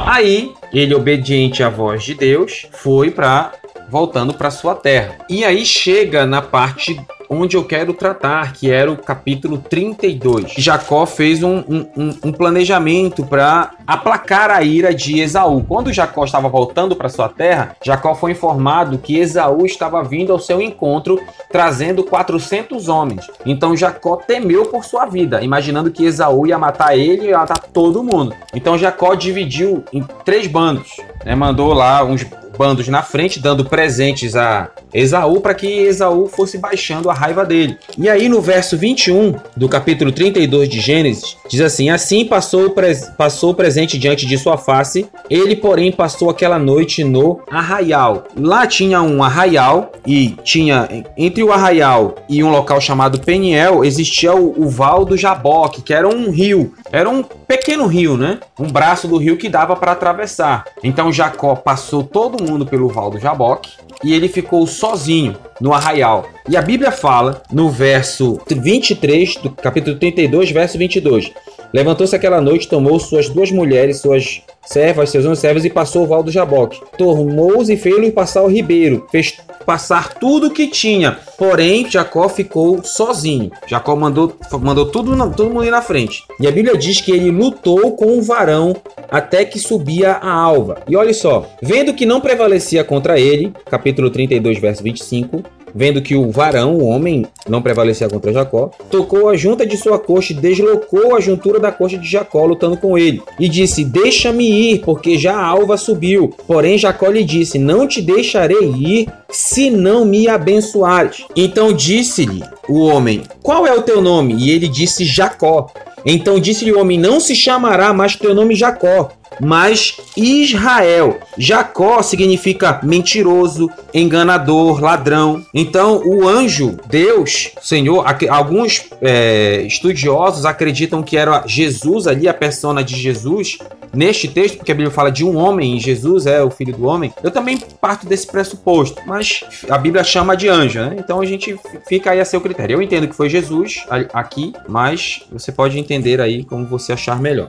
Aí, 0.06 0.52
ele, 0.72 0.94
obediente 0.94 1.62
à 1.62 1.68
voz 1.68 2.02
de 2.02 2.14
Deus, 2.14 2.66
foi 2.72 3.10
para 3.10 3.52
voltando 3.90 4.32
para 4.32 4.50
sua 4.50 4.74
terra. 4.74 5.18
E 5.28 5.44
aí 5.44 5.64
chega 5.64 6.24
na 6.24 6.40
parte 6.40 7.00
onde 7.32 7.56
eu 7.56 7.64
quero 7.64 7.94
tratar, 7.94 8.52
que 8.52 8.68
era 8.68 8.90
o 8.90 8.96
capítulo 8.96 9.58
32. 9.58 10.52
Jacó 10.58 11.06
fez 11.06 11.44
um, 11.44 11.58
um, 11.68 12.14
um 12.24 12.32
planejamento 12.32 13.24
para 13.24 13.70
aplacar 13.86 14.50
a 14.50 14.62
ira 14.62 14.92
de 14.92 15.20
Esaú. 15.20 15.62
Quando 15.62 15.92
Jacó 15.92 16.24
estava 16.24 16.48
voltando 16.48 16.96
para 16.96 17.08
sua 17.08 17.28
terra, 17.28 17.76
Jacó 17.84 18.16
foi 18.16 18.32
informado 18.32 18.98
que 18.98 19.16
Esaú 19.16 19.64
estava 19.64 20.02
vindo 20.02 20.32
ao 20.32 20.40
seu 20.40 20.60
encontro 20.60 21.20
trazendo 21.52 22.02
400 22.02 22.88
homens. 22.88 23.30
Então 23.46 23.76
Jacó 23.76 24.16
temeu 24.16 24.66
por 24.66 24.84
sua 24.84 25.06
vida, 25.06 25.40
imaginando 25.40 25.92
que 25.92 26.04
Esaú 26.04 26.48
ia 26.48 26.58
matar 26.58 26.98
ele 26.98 27.26
e 27.26 27.28
ia 27.28 27.38
matar 27.38 27.60
todo 27.72 28.02
mundo. 28.02 28.34
Então 28.52 28.76
Jacó 28.76 29.14
dividiu 29.14 29.84
em 29.92 30.02
três 30.24 30.48
bandos. 30.48 30.96
Né? 31.24 31.36
Mandou 31.36 31.72
lá 31.72 32.02
uns 32.02 32.26
bandos 32.60 32.88
na 32.88 33.02
frente, 33.02 33.40
dando 33.40 33.64
presentes 33.64 34.36
a 34.36 34.68
Esaú 34.92 35.40
para 35.40 35.54
que 35.54 35.66
Esaú 35.66 36.28
fosse 36.28 36.58
baixando 36.58 37.08
a 37.08 37.14
raiva 37.14 37.42
dele. 37.42 37.78
E 37.96 38.06
aí 38.06 38.28
no 38.28 38.42
verso 38.42 38.76
21 38.76 39.34
do 39.56 39.66
capítulo 39.66 40.12
32 40.12 40.68
de 40.68 40.78
Gênesis, 40.78 41.38
diz 41.48 41.62
assim: 41.62 41.88
Assim 41.88 42.26
passou 42.26 42.66
o, 42.66 42.74
passou 43.16 43.52
o 43.52 43.54
presente 43.54 43.96
diante 43.96 44.26
de 44.26 44.36
sua 44.36 44.58
face, 44.58 45.08
ele, 45.30 45.56
porém, 45.56 45.90
passou 45.90 46.28
aquela 46.28 46.58
noite 46.58 47.02
no 47.02 47.40
arraial. 47.50 48.24
Lá 48.36 48.66
tinha 48.66 49.00
um 49.00 49.22
arraial 49.22 49.92
e 50.06 50.36
tinha 50.44 50.86
entre 51.16 51.42
o 51.42 51.52
arraial 51.52 52.16
e 52.28 52.44
um 52.44 52.50
local 52.50 52.78
chamado 52.78 53.20
Peniel 53.20 53.86
existia 53.86 54.34
o, 54.34 54.66
o 54.66 54.68
Val 54.68 55.06
do 55.06 55.16
Jaboque, 55.16 55.80
que 55.80 55.94
era 55.94 56.06
um 56.06 56.30
rio, 56.30 56.74
era 56.92 57.08
um 57.08 57.22
pequeno 57.22 57.86
rio, 57.86 58.18
né? 58.18 58.38
Um 58.58 58.68
braço 58.68 59.08
do 59.08 59.16
rio 59.16 59.38
que 59.38 59.48
dava 59.48 59.74
para 59.76 59.92
atravessar. 59.92 60.66
Então 60.84 61.10
Jacó 61.10 61.54
passou 61.54 62.02
todo 62.02 62.49
mundo 62.50 62.66
pelo 62.66 62.88
Val 62.88 63.10
do 63.10 63.18
Jaboque 63.18 63.70
e 64.02 64.12
ele 64.12 64.28
ficou 64.28 64.66
sozinho 64.66 65.36
no 65.60 65.72
arraial. 65.72 66.28
E 66.48 66.56
a 66.56 66.62
Bíblia 66.62 66.90
fala 66.90 67.42
no 67.52 67.70
verso 67.70 68.40
23 68.48 69.36
do 69.36 69.50
capítulo 69.50 69.98
32, 69.98 70.50
verso 70.50 70.78
22. 70.78 71.32
Levantou-se 71.72 72.14
aquela 72.14 72.40
noite, 72.40 72.68
tomou 72.68 72.98
suas 72.98 73.28
duas 73.28 73.50
mulheres, 73.50 74.00
suas 74.00 74.42
servas, 74.64 75.10
seus 75.10 75.24
onze 75.24 75.40
servos 75.40 75.64
e 75.64 75.70
passou 75.70 76.04
o 76.04 76.06
val 76.06 76.22
do 76.22 76.30
Jaboque. 76.30 76.80
Tomou-os 76.98 77.68
e 77.68 77.76
fez-lhe 77.76 78.10
passar 78.10 78.42
o 78.42 78.48
ribeiro, 78.48 79.06
fez 79.10 79.38
passar 79.64 80.14
tudo 80.14 80.48
o 80.48 80.50
que 80.50 80.66
tinha. 80.66 81.18
Porém, 81.38 81.88
Jacó 81.88 82.28
ficou 82.28 82.82
sozinho. 82.82 83.50
Jacó 83.66 83.94
mandou, 83.94 84.36
mandou 84.60 84.86
tudo, 84.86 85.16
todo 85.30 85.50
mundo 85.50 85.64
ir 85.64 85.70
na 85.70 85.82
frente. 85.82 86.24
E 86.40 86.46
a 86.46 86.50
Bíblia 86.50 86.76
diz 86.76 87.00
que 87.00 87.12
ele 87.12 87.30
lutou 87.30 87.92
com 87.92 88.18
o 88.18 88.22
varão 88.22 88.74
até 89.10 89.44
que 89.44 89.58
subia 89.58 90.12
a 90.12 90.32
alva. 90.32 90.82
E 90.88 90.96
olha 90.96 91.14
só, 91.14 91.46
vendo 91.62 91.94
que 91.94 92.06
não 92.06 92.20
prevalecia 92.20 92.84
contra 92.84 93.18
ele, 93.18 93.52
capítulo 93.70 94.10
32, 94.10 94.58
verso 94.58 94.82
25, 94.82 95.42
Vendo 95.74 96.02
que 96.02 96.14
o 96.14 96.30
varão, 96.30 96.76
o 96.76 96.84
homem, 96.84 97.26
não 97.48 97.62
prevalecia 97.62 98.08
contra 98.08 98.32
Jacó, 98.32 98.70
tocou 98.90 99.28
a 99.28 99.36
junta 99.36 99.66
de 99.66 99.76
sua 99.76 99.98
coxa 99.98 100.32
e 100.32 100.36
deslocou 100.36 101.16
a 101.16 101.20
juntura 101.20 101.58
da 101.58 101.72
coxa 101.72 101.98
de 101.98 102.08
Jacó, 102.08 102.44
lutando 102.44 102.76
com 102.76 102.96
ele. 102.96 103.22
E 103.38 103.48
disse: 103.48 103.84
Deixa-me 103.84 104.48
ir, 104.48 104.80
porque 104.80 105.18
já 105.18 105.36
a 105.36 105.46
alva 105.46 105.76
subiu. 105.76 106.34
Porém, 106.46 106.78
Jacó 106.78 107.08
lhe 107.08 107.24
disse: 107.24 107.58
Não 107.58 107.86
te 107.86 108.00
deixarei 108.00 108.70
ir, 108.70 109.08
se 109.30 109.70
não 109.70 110.04
me 110.04 110.28
abençoares. 110.28 111.24
Então 111.36 111.72
disse-lhe 111.72 112.42
o 112.68 112.80
homem: 112.80 113.22
Qual 113.42 113.66
é 113.66 113.72
o 113.72 113.82
teu 113.82 114.00
nome? 114.00 114.34
E 114.34 114.50
ele 114.50 114.68
disse: 114.68 115.04
Jacó. 115.04 115.68
Então 116.04 116.40
disse-lhe 116.40 116.72
o 116.72 116.80
homem: 116.80 116.98
Não 116.98 117.20
se 117.20 117.34
chamará 117.34 117.92
mais 117.92 118.16
teu 118.16 118.34
nome 118.34 118.54
Jacó, 118.54 119.10
mas 119.40 119.96
Israel. 120.16 121.18
Jacó 121.38 122.02
significa 122.02 122.80
mentiroso, 122.82 123.68
enganador, 123.92 124.80
ladrão. 124.80 125.44
Então, 125.54 126.02
o 126.04 126.28
anjo, 126.28 126.76
Deus, 126.88 127.52
Senhor, 127.60 128.04
alguns 128.28 128.88
é, 129.00 129.62
estudiosos 129.62 130.44
acreditam 130.44 131.02
que 131.02 131.16
era 131.16 131.44
Jesus 131.46 132.06
ali, 132.06 132.28
a 132.28 132.34
persona 132.34 132.82
de 132.84 132.96
Jesus, 132.96 133.58
neste 133.92 134.28
texto, 134.28 134.58
porque 134.58 134.72
a 134.72 134.74
Bíblia 134.74 134.90
fala 134.90 135.10
de 135.10 135.24
um 135.24 135.36
homem 135.36 135.76
e 135.76 135.80
Jesus 135.80 136.26
é 136.26 136.42
o 136.42 136.50
filho 136.50 136.74
do 136.74 136.86
homem. 136.86 137.12
Eu 137.22 137.30
também 137.30 137.58
parto 137.80 138.06
desse 138.06 138.26
pressuposto, 138.26 139.00
mas 139.06 139.42
a 139.68 139.78
Bíblia 139.78 140.04
chama 140.04 140.36
de 140.36 140.48
anjo, 140.48 140.80
né? 140.80 140.96
Então 140.98 141.20
a 141.20 141.26
gente 141.26 141.58
fica 141.88 142.10
aí 142.10 142.20
a 142.20 142.24
seu 142.24 142.40
critério. 142.40 142.74
Eu 142.74 142.82
entendo 142.82 143.08
que 143.08 143.14
foi 143.14 143.28
Jesus 143.28 143.84
aqui, 144.12 144.52
mas 144.68 145.22
você 145.30 145.50
pode 145.50 145.78
entender 145.78 146.20
aí 146.20 146.44
como 146.44 146.66
você 146.66 146.92
achar 146.92 147.20
melhor. 147.20 147.48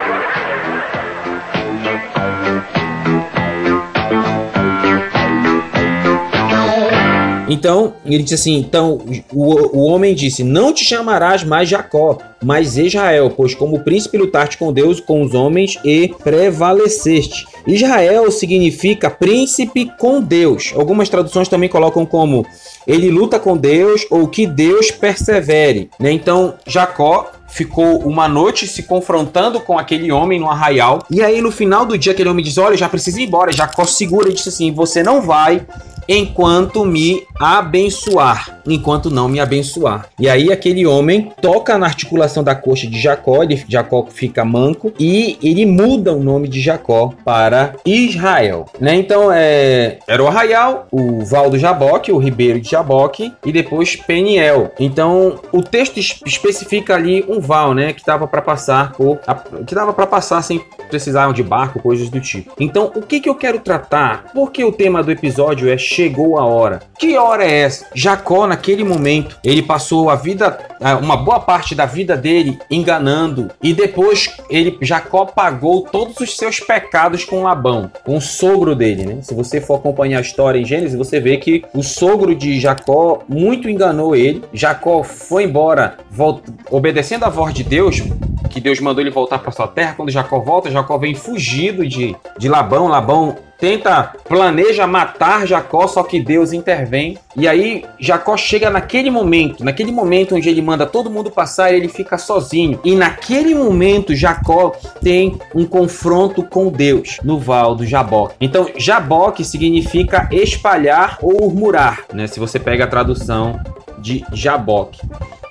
Então, 7.52 7.94
ele 8.06 8.24
disse 8.24 8.36
assim: 8.36 8.56
então 8.58 9.00
o, 9.34 9.78
o 9.78 9.84
homem 9.88 10.16
disse: 10.16 10.42
Não 10.44 10.74
te 10.74 10.86
chamarás 10.86 11.44
mais 11.44 11.68
Jacó, 11.68 12.18
mas 12.42 12.78
Israel, 12.78 13.34
pois 13.36 13.54
como 13.54 13.82
príncipe 13.82 14.18
lutaste 14.18 14.58
com 14.58 14.72
Deus, 14.72 15.02
com 15.02 15.22
os 15.22 15.34
homens 15.34 15.78
e 15.84 16.14
prevaleceste. 16.24 17.46
Israel 17.68 18.32
significa 18.32 19.10
príncipe 19.10 19.92
com 20.00 20.22
Deus. 20.22 20.72
Algumas 20.76 21.10
traduções 21.10 21.50
também 21.50 21.68
colocam 21.68 22.06
como 22.06 22.46
ele 22.88 23.12
luta 23.12 23.38
com 23.38 23.58
Deus 23.58 24.06
ou 24.10 24.28
que 24.28 24.48
Deus 24.48 24.90
persevere. 24.90 25.90
Né? 26.00 26.12
Então, 26.12 26.56
Jacó 26.66 27.32
ficou 27.48 28.00
uma 28.00 28.28
noite 28.28 28.66
se 28.66 28.84
confrontando 28.84 29.60
com 29.60 29.78
aquele 29.78 30.10
homem 30.12 30.40
no 30.40 30.50
arraial. 30.50 31.06
E 31.12 31.22
aí, 31.22 31.42
no 31.42 31.52
final 31.52 31.86
do 31.86 31.98
dia, 31.98 32.14
aquele 32.14 32.30
homem 32.30 32.44
diz: 32.44 32.58
Olha, 32.58 32.78
já 32.78 32.88
precisa 32.88 33.20
ir 33.20 33.26
embora. 33.26 33.52
Jacó 33.52 33.86
segura 33.86 34.30
e 34.30 34.34
disse 34.34 34.50
assim: 34.50 34.72
Você 34.72 35.04
não 35.04 35.22
vai 35.22 35.66
enquanto 36.12 36.86
me 36.86 37.24
abençoar, 37.40 38.62
enquanto 38.68 39.10
não 39.10 39.30
me 39.30 39.40
abençoar. 39.40 40.08
E 40.20 40.28
aí 40.28 40.52
aquele 40.52 40.86
homem 40.86 41.32
toca 41.42 41.78
na 41.78 41.86
articulação 41.86 42.44
da 42.44 42.54
coxa 42.54 42.86
de 42.86 43.00
Jacó, 43.00 43.44
ele, 43.44 43.64
Jacó 43.68 44.06
fica 44.10 44.44
manco 44.44 44.92
e 45.00 45.38
ele 45.42 45.66
muda 45.66 46.14
o 46.14 46.22
nome 46.22 46.48
de 46.48 46.60
Jacó 46.60 47.14
para 47.24 47.76
Israel, 47.86 48.66
né? 48.80 48.96
Então 48.96 49.32
é, 49.32 50.00
era 50.08 50.22
o 50.22 50.28
arraial, 50.28 50.88
o 50.92 51.24
val 51.24 51.50
do 51.50 51.58
Jaboque, 51.58 52.12
o 52.12 52.18
ribeiro 52.18 52.60
de 52.60 52.70
Jaboque 52.70 53.34
e 53.46 53.52
depois 53.52 53.96
Peniel. 53.96 54.72
Então 54.80 55.40
o 55.52 55.64
texto 55.64 55.98
especifica 55.98 56.96
ali 56.96 57.24
um 57.28 57.40
val, 57.40 57.74
né, 57.74 57.94
que 57.94 58.02
estava 58.02 58.28
para 58.28 58.42
passar 58.42 58.92
por 58.94 59.20
que 59.66 59.74
dava 59.74 59.94
para 59.94 60.06
passar 60.06 60.42
sem 60.42 60.60
precisar 60.90 61.32
de 61.32 61.44
barco, 61.44 61.80
coisas 61.80 62.10
do 62.10 62.20
tipo. 62.20 62.52
Então 62.60 62.92
o 62.94 63.02
que 63.02 63.22
que 63.22 63.30
eu 63.30 63.36
quero 63.36 63.60
tratar? 63.60 64.26
Porque 64.34 64.64
o 64.64 64.72
tema 64.72 65.02
do 65.02 65.12
episódio 65.12 65.70
é 65.70 65.78
chegou 66.02 66.38
a 66.38 66.46
hora. 66.46 66.82
Que 66.98 67.16
hora 67.16 67.46
é 67.46 67.60
essa? 67.60 67.86
Jacó, 67.94 68.48
naquele 68.48 68.84
momento, 68.84 69.38
ele 69.44 69.62
passou 69.62 70.10
a 70.10 70.16
vida, 70.16 70.58
uma 71.02 71.16
boa 71.16 71.40
parte 71.40 71.76
da 71.76 71.86
vida 71.86 72.18
dele 72.18 72.58
enganando, 72.72 73.52
e 73.62 73.74
depois 73.74 74.36
ele, 74.50 74.78
Jacó, 74.82 75.26
pagou 75.26 75.84
todos 75.84 76.20
os 76.20 76.36
seus 76.36 76.60
pecados 76.60 77.24
com 77.24 77.44
Labão, 77.44 77.92
com 78.04 78.18
o 78.18 78.22
sogro 78.22 78.76
dele, 78.76 79.06
né? 79.06 79.18
Se 79.22 79.36
você 79.36 79.62
for 79.62 79.76
acompanhar 79.76 80.18
a 80.18 80.22
história 80.22 80.60
em 80.60 80.66
Gênesis, 80.66 80.98
você 80.98 81.20
vê 81.20 81.38
que 81.38 81.64
o 81.74 81.84
sogro 81.84 82.34
de 82.34 82.60
Jacó 82.60 83.20
muito 83.28 83.70
enganou 83.70 84.16
ele. 84.16 84.44
Jacó 84.54 85.04
foi 85.04 85.44
embora, 85.44 85.98
volta, 86.10 86.52
obedecendo 86.72 87.26
a 87.26 87.30
voz 87.30 87.54
de 87.54 87.64
Deus, 87.64 88.02
que 88.50 88.60
Deus 88.60 88.80
mandou 88.80 89.02
ele 89.02 89.12
voltar 89.12 89.40
para 89.40 89.52
sua 89.52 89.68
terra. 89.68 89.94
Quando 89.96 90.10
Jacó 90.10 90.40
volta, 90.40 90.72
Jacó 90.72 90.98
vem 90.98 91.14
fugido 91.14 91.88
de, 91.88 92.16
de 92.38 92.50
Labão. 92.50 92.88
Labão 92.88 93.38
tenta, 93.62 94.12
planeja 94.28 94.88
matar 94.88 95.46
Jacó, 95.46 95.88
só 95.88 96.02
que 96.02 96.20
Deus 96.20 96.52
intervém. 96.52 97.18
E 97.38 97.48
aí 97.48 97.86
Jacó 98.00 98.36
chega 98.36 98.72
naquele 98.72 99.12
momento, 99.12 99.64
naquele 99.64 99.92
momento 99.92 100.36
onde 100.36 100.50
ele 100.50 100.64
manda 100.64 100.88
todo 100.88 101.12
mundo 101.12 101.30
passar, 101.30 101.72
ele 101.72 101.88
fica 101.88 102.18
sozinho. 102.18 102.80
E 102.84 102.96
naquele 102.96 103.54
momento 103.54 104.16
Jacó 104.16 104.74
tem 105.02 105.40
um 105.54 105.66
confronto 105.66 106.44
com 106.44 106.70
Deus 106.70 107.20
no 107.24 107.38
val 107.38 107.76
do 107.76 107.86
Jaboque. 107.86 108.36
Então 108.42 108.68
Jaboque 108.76 109.46
significa 109.46 110.28
espalhar 110.32 111.20
ou 111.22 111.52
murmurar, 111.52 112.06
né? 112.12 112.26
Se 112.26 112.40
você 112.40 112.60
pega 112.60 112.86
a 112.86 112.88
tradução 112.88 113.60
de 114.00 114.26
Jaboque. 114.34 115.00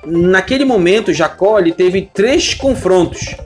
Naquele 0.04 0.64
momento 0.64 1.12
Jacó 1.12 1.60
ele 1.60 1.72
teve 1.72 2.10
três 2.12 2.54
confrontos. 2.54 3.36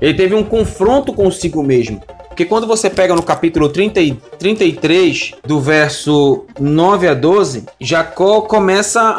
Ele 0.00 0.14
teve 0.14 0.34
um 0.34 0.44
confronto 0.44 1.12
consigo 1.12 1.62
mesmo. 1.62 2.00
Porque 2.34 2.46
quando 2.46 2.66
você 2.66 2.90
pega 2.90 3.14
no 3.14 3.22
capítulo 3.22 3.68
30, 3.68 4.00
33, 4.40 5.34
do 5.46 5.60
verso 5.60 6.44
9 6.58 7.06
a 7.06 7.14
12, 7.14 7.64
Jacó 7.78 8.40
começa 8.40 9.00
a, 9.00 9.12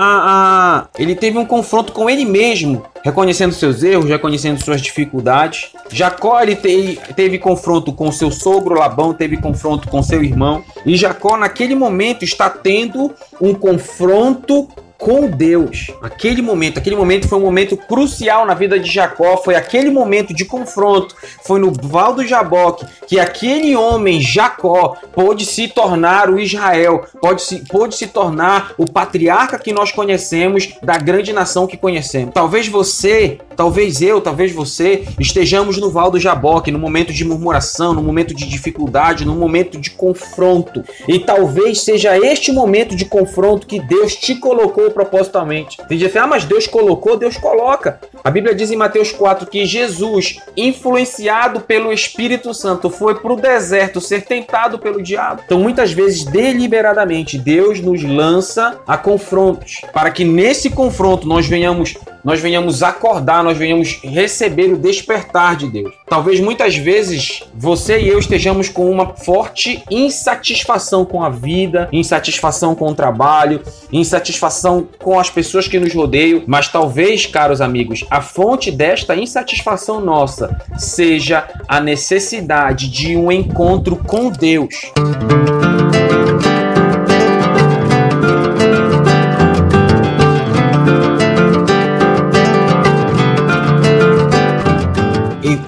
a. 0.82 0.88
Ele 1.00 1.16
teve 1.16 1.38
um 1.38 1.46
confronto 1.46 1.94
com 1.94 2.10
ele 2.10 2.26
mesmo, 2.26 2.84
reconhecendo 3.06 3.54
seus 3.54 3.84
erros, 3.84 4.10
reconhecendo 4.10 4.62
suas 4.62 4.82
dificuldades. 4.82 5.70
Jacó 5.90 6.42
ele 6.42 6.58
te, 6.58 7.00
teve 7.16 7.40
confronto 7.40 7.94
com 7.94 8.12
seu 8.12 8.30
sogro 8.30 8.78
Labão, 8.78 9.14
teve 9.14 9.38
confronto 9.38 9.88
com 9.88 10.04
seu 10.04 10.22
irmão. 10.22 10.62
E 10.86 10.98
Jacó, 10.98 11.38
naquele 11.38 11.74
momento, 11.74 12.26
está 12.26 12.50
tendo 12.50 13.14
um 13.40 13.54
confronto 13.54 14.68
com 14.98 15.28
Deus. 15.28 15.92
Aquele 16.02 16.42
momento, 16.42 16.78
aquele 16.78 16.96
momento 16.96 17.28
foi 17.28 17.38
um 17.38 17.42
momento 17.42 17.78
crucial 17.78 18.46
na 18.46 18.54
vida 18.54 18.80
de 18.80 18.90
Jacó, 18.92 19.38
foi 19.38 19.56
aquele 19.56 19.90
momento 19.90 20.34
de 20.34 20.46
confronto, 20.46 21.16
foi 21.44 21.60
no 21.60 21.72
Val 21.72 22.14
do 22.14 22.26
Jaboque 22.26 22.86
que 23.08 23.20
aquele 23.20 23.76
homem, 23.76 24.22
Jacó, 24.22 24.96
pôde 25.14 25.46
se 25.46 25.68
tornar 25.68 26.30
o 26.30 26.40
Israel, 26.40 27.06
pôde 27.22 27.42
se, 27.42 27.64
pôde 27.66 27.96
se 27.96 28.08
tornar 28.08 28.74
o 28.78 28.86
patriarca 28.86 29.60
que 29.60 29.74
nós 29.74 29.92
conhecemos 29.92 30.74
da 30.82 30.98
grande 30.98 31.34
nação 31.34 31.68
que 31.68 31.78
conhecemos. 31.78 32.34
Talvez 32.34 32.68
você, 32.68 33.40
talvez 33.56 34.02
eu, 34.02 34.22
talvez 34.22 34.52
você 34.52 35.06
estejamos 35.20 35.78
no 35.78 35.92
Val 35.92 36.10
do 36.10 36.20
Jaboque, 36.20 36.72
no 36.72 36.80
momento 36.80 37.14
de 37.14 37.26
murmuração, 37.26 37.94
no 37.94 38.02
momento 38.02 38.34
de 38.34 38.48
dificuldade, 38.48 39.26
no 39.26 39.36
momento 39.36 39.80
de 39.80 39.92
confronto. 39.92 40.84
E 41.08 41.20
talvez 41.20 41.82
seja 41.82 42.18
este 42.18 42.52
momento 42.52 42.96
de 42.96 43.06
confronto 43.06 43.68
que 43.68 43.80
Deus 43.80 44.16
te 44.16 44.36
colocou 44.36 44.92
propositalmente. 44.96 45.78
Tem 45.88 45.98
gente 45.98 46.10
assim, 46.10 46.18
ah, 46.18 46.26
mas 46.26 46.46
Deus 46.46 46.66
colocou, 46.66 47.18
Deus 47.18 47.38
coloca. 47.38 48.00
A 48.24 48.32
Bíblia 48.32 48.56
diz 48.56 48.72
em 48.72 48.78
Mateus 48.78 49.12
4 49.12 49.46
que 49.46 49.66
Jesus, 49.66 50.40
influenciado 50.56 51.60
pelo 51.60 51.92
Espírito 51.92 52.54
Santo, 52.54 52.90
foi 52.90 53.16
para 53.16 53.34
o 53.34 53.36
deserto 53.36 54.00
ser 54.00 54.24
tentado 54.24 54.80
pelo 54.80 55.04
diabo. 55.04 55.42
Então, 55.46 55.60
muitas 55.60 55.92
vezes, 55.92 56.24
deliberadamente, 56.24 57.38
Deus 57.38 57.82
nos 57.82 58.02
lança 58.04 58.80
a 58.88 58.98
confrontos, 58.98 59.82
para 59.94 60.10
que 60.10 60.24
nesse 60.24 60.70
confronto 60.70 61.28
nós 61.28 61.46
venhamos 61.46 61.96
nós 62.26 62.40
venhamos 62.40 62.82
acordar, 62.82 63.44
nós 63.44 63.56
venhamos 63.56 64.00
receber 64.04 64.74
o 64.74 64.78
despertar 64.78 65.56
de 65.56 65.70
Deus. 65.70 65.94
Talvez 66.08 66.40
muitas 66.40 66.76
vezes 66.76 67.44
você 67.54 68.02
e 68.02 68.08
eu 68.08 68.18
estejamos 68.18 68.68
com 68.68 68.90
uma 68.90 69.14
forte 69.16 69.84
insatisfação 69.92 71.06
com 71.06 71.24
a 71.24 71.30
vida, 71.30 71.88
insatisfação 71.94 72.74
com 72.74 72.90
o 72.90 72.96
trabalho, 72.96 73.62
insatisfação 73.94 74.88
com 75.04 75.20
as 75.20 75.30
pessoas 75.30 75.68
que 75.68 75.80
nos 75.80 75.94
rodeiam, 75.94 76.42
mas 76.48 76.68
talvez, 76.68 77.28
caros 77.28 77.62
amigos, 77.62 78.04
a 78.10 78.22
fonte 78.22 78.72
desta 78.72 79.16
insatisfação 79.16 80.02
nossa 80.02 80.60
seja 80.78 81.48
a 81.68 81.80
necessidade 81.80 82.90
de 82.90 83.16
um 83.16 83.32
encontro 83.32 83.96
com 83.98 84.32
Deus. 84.32 84.92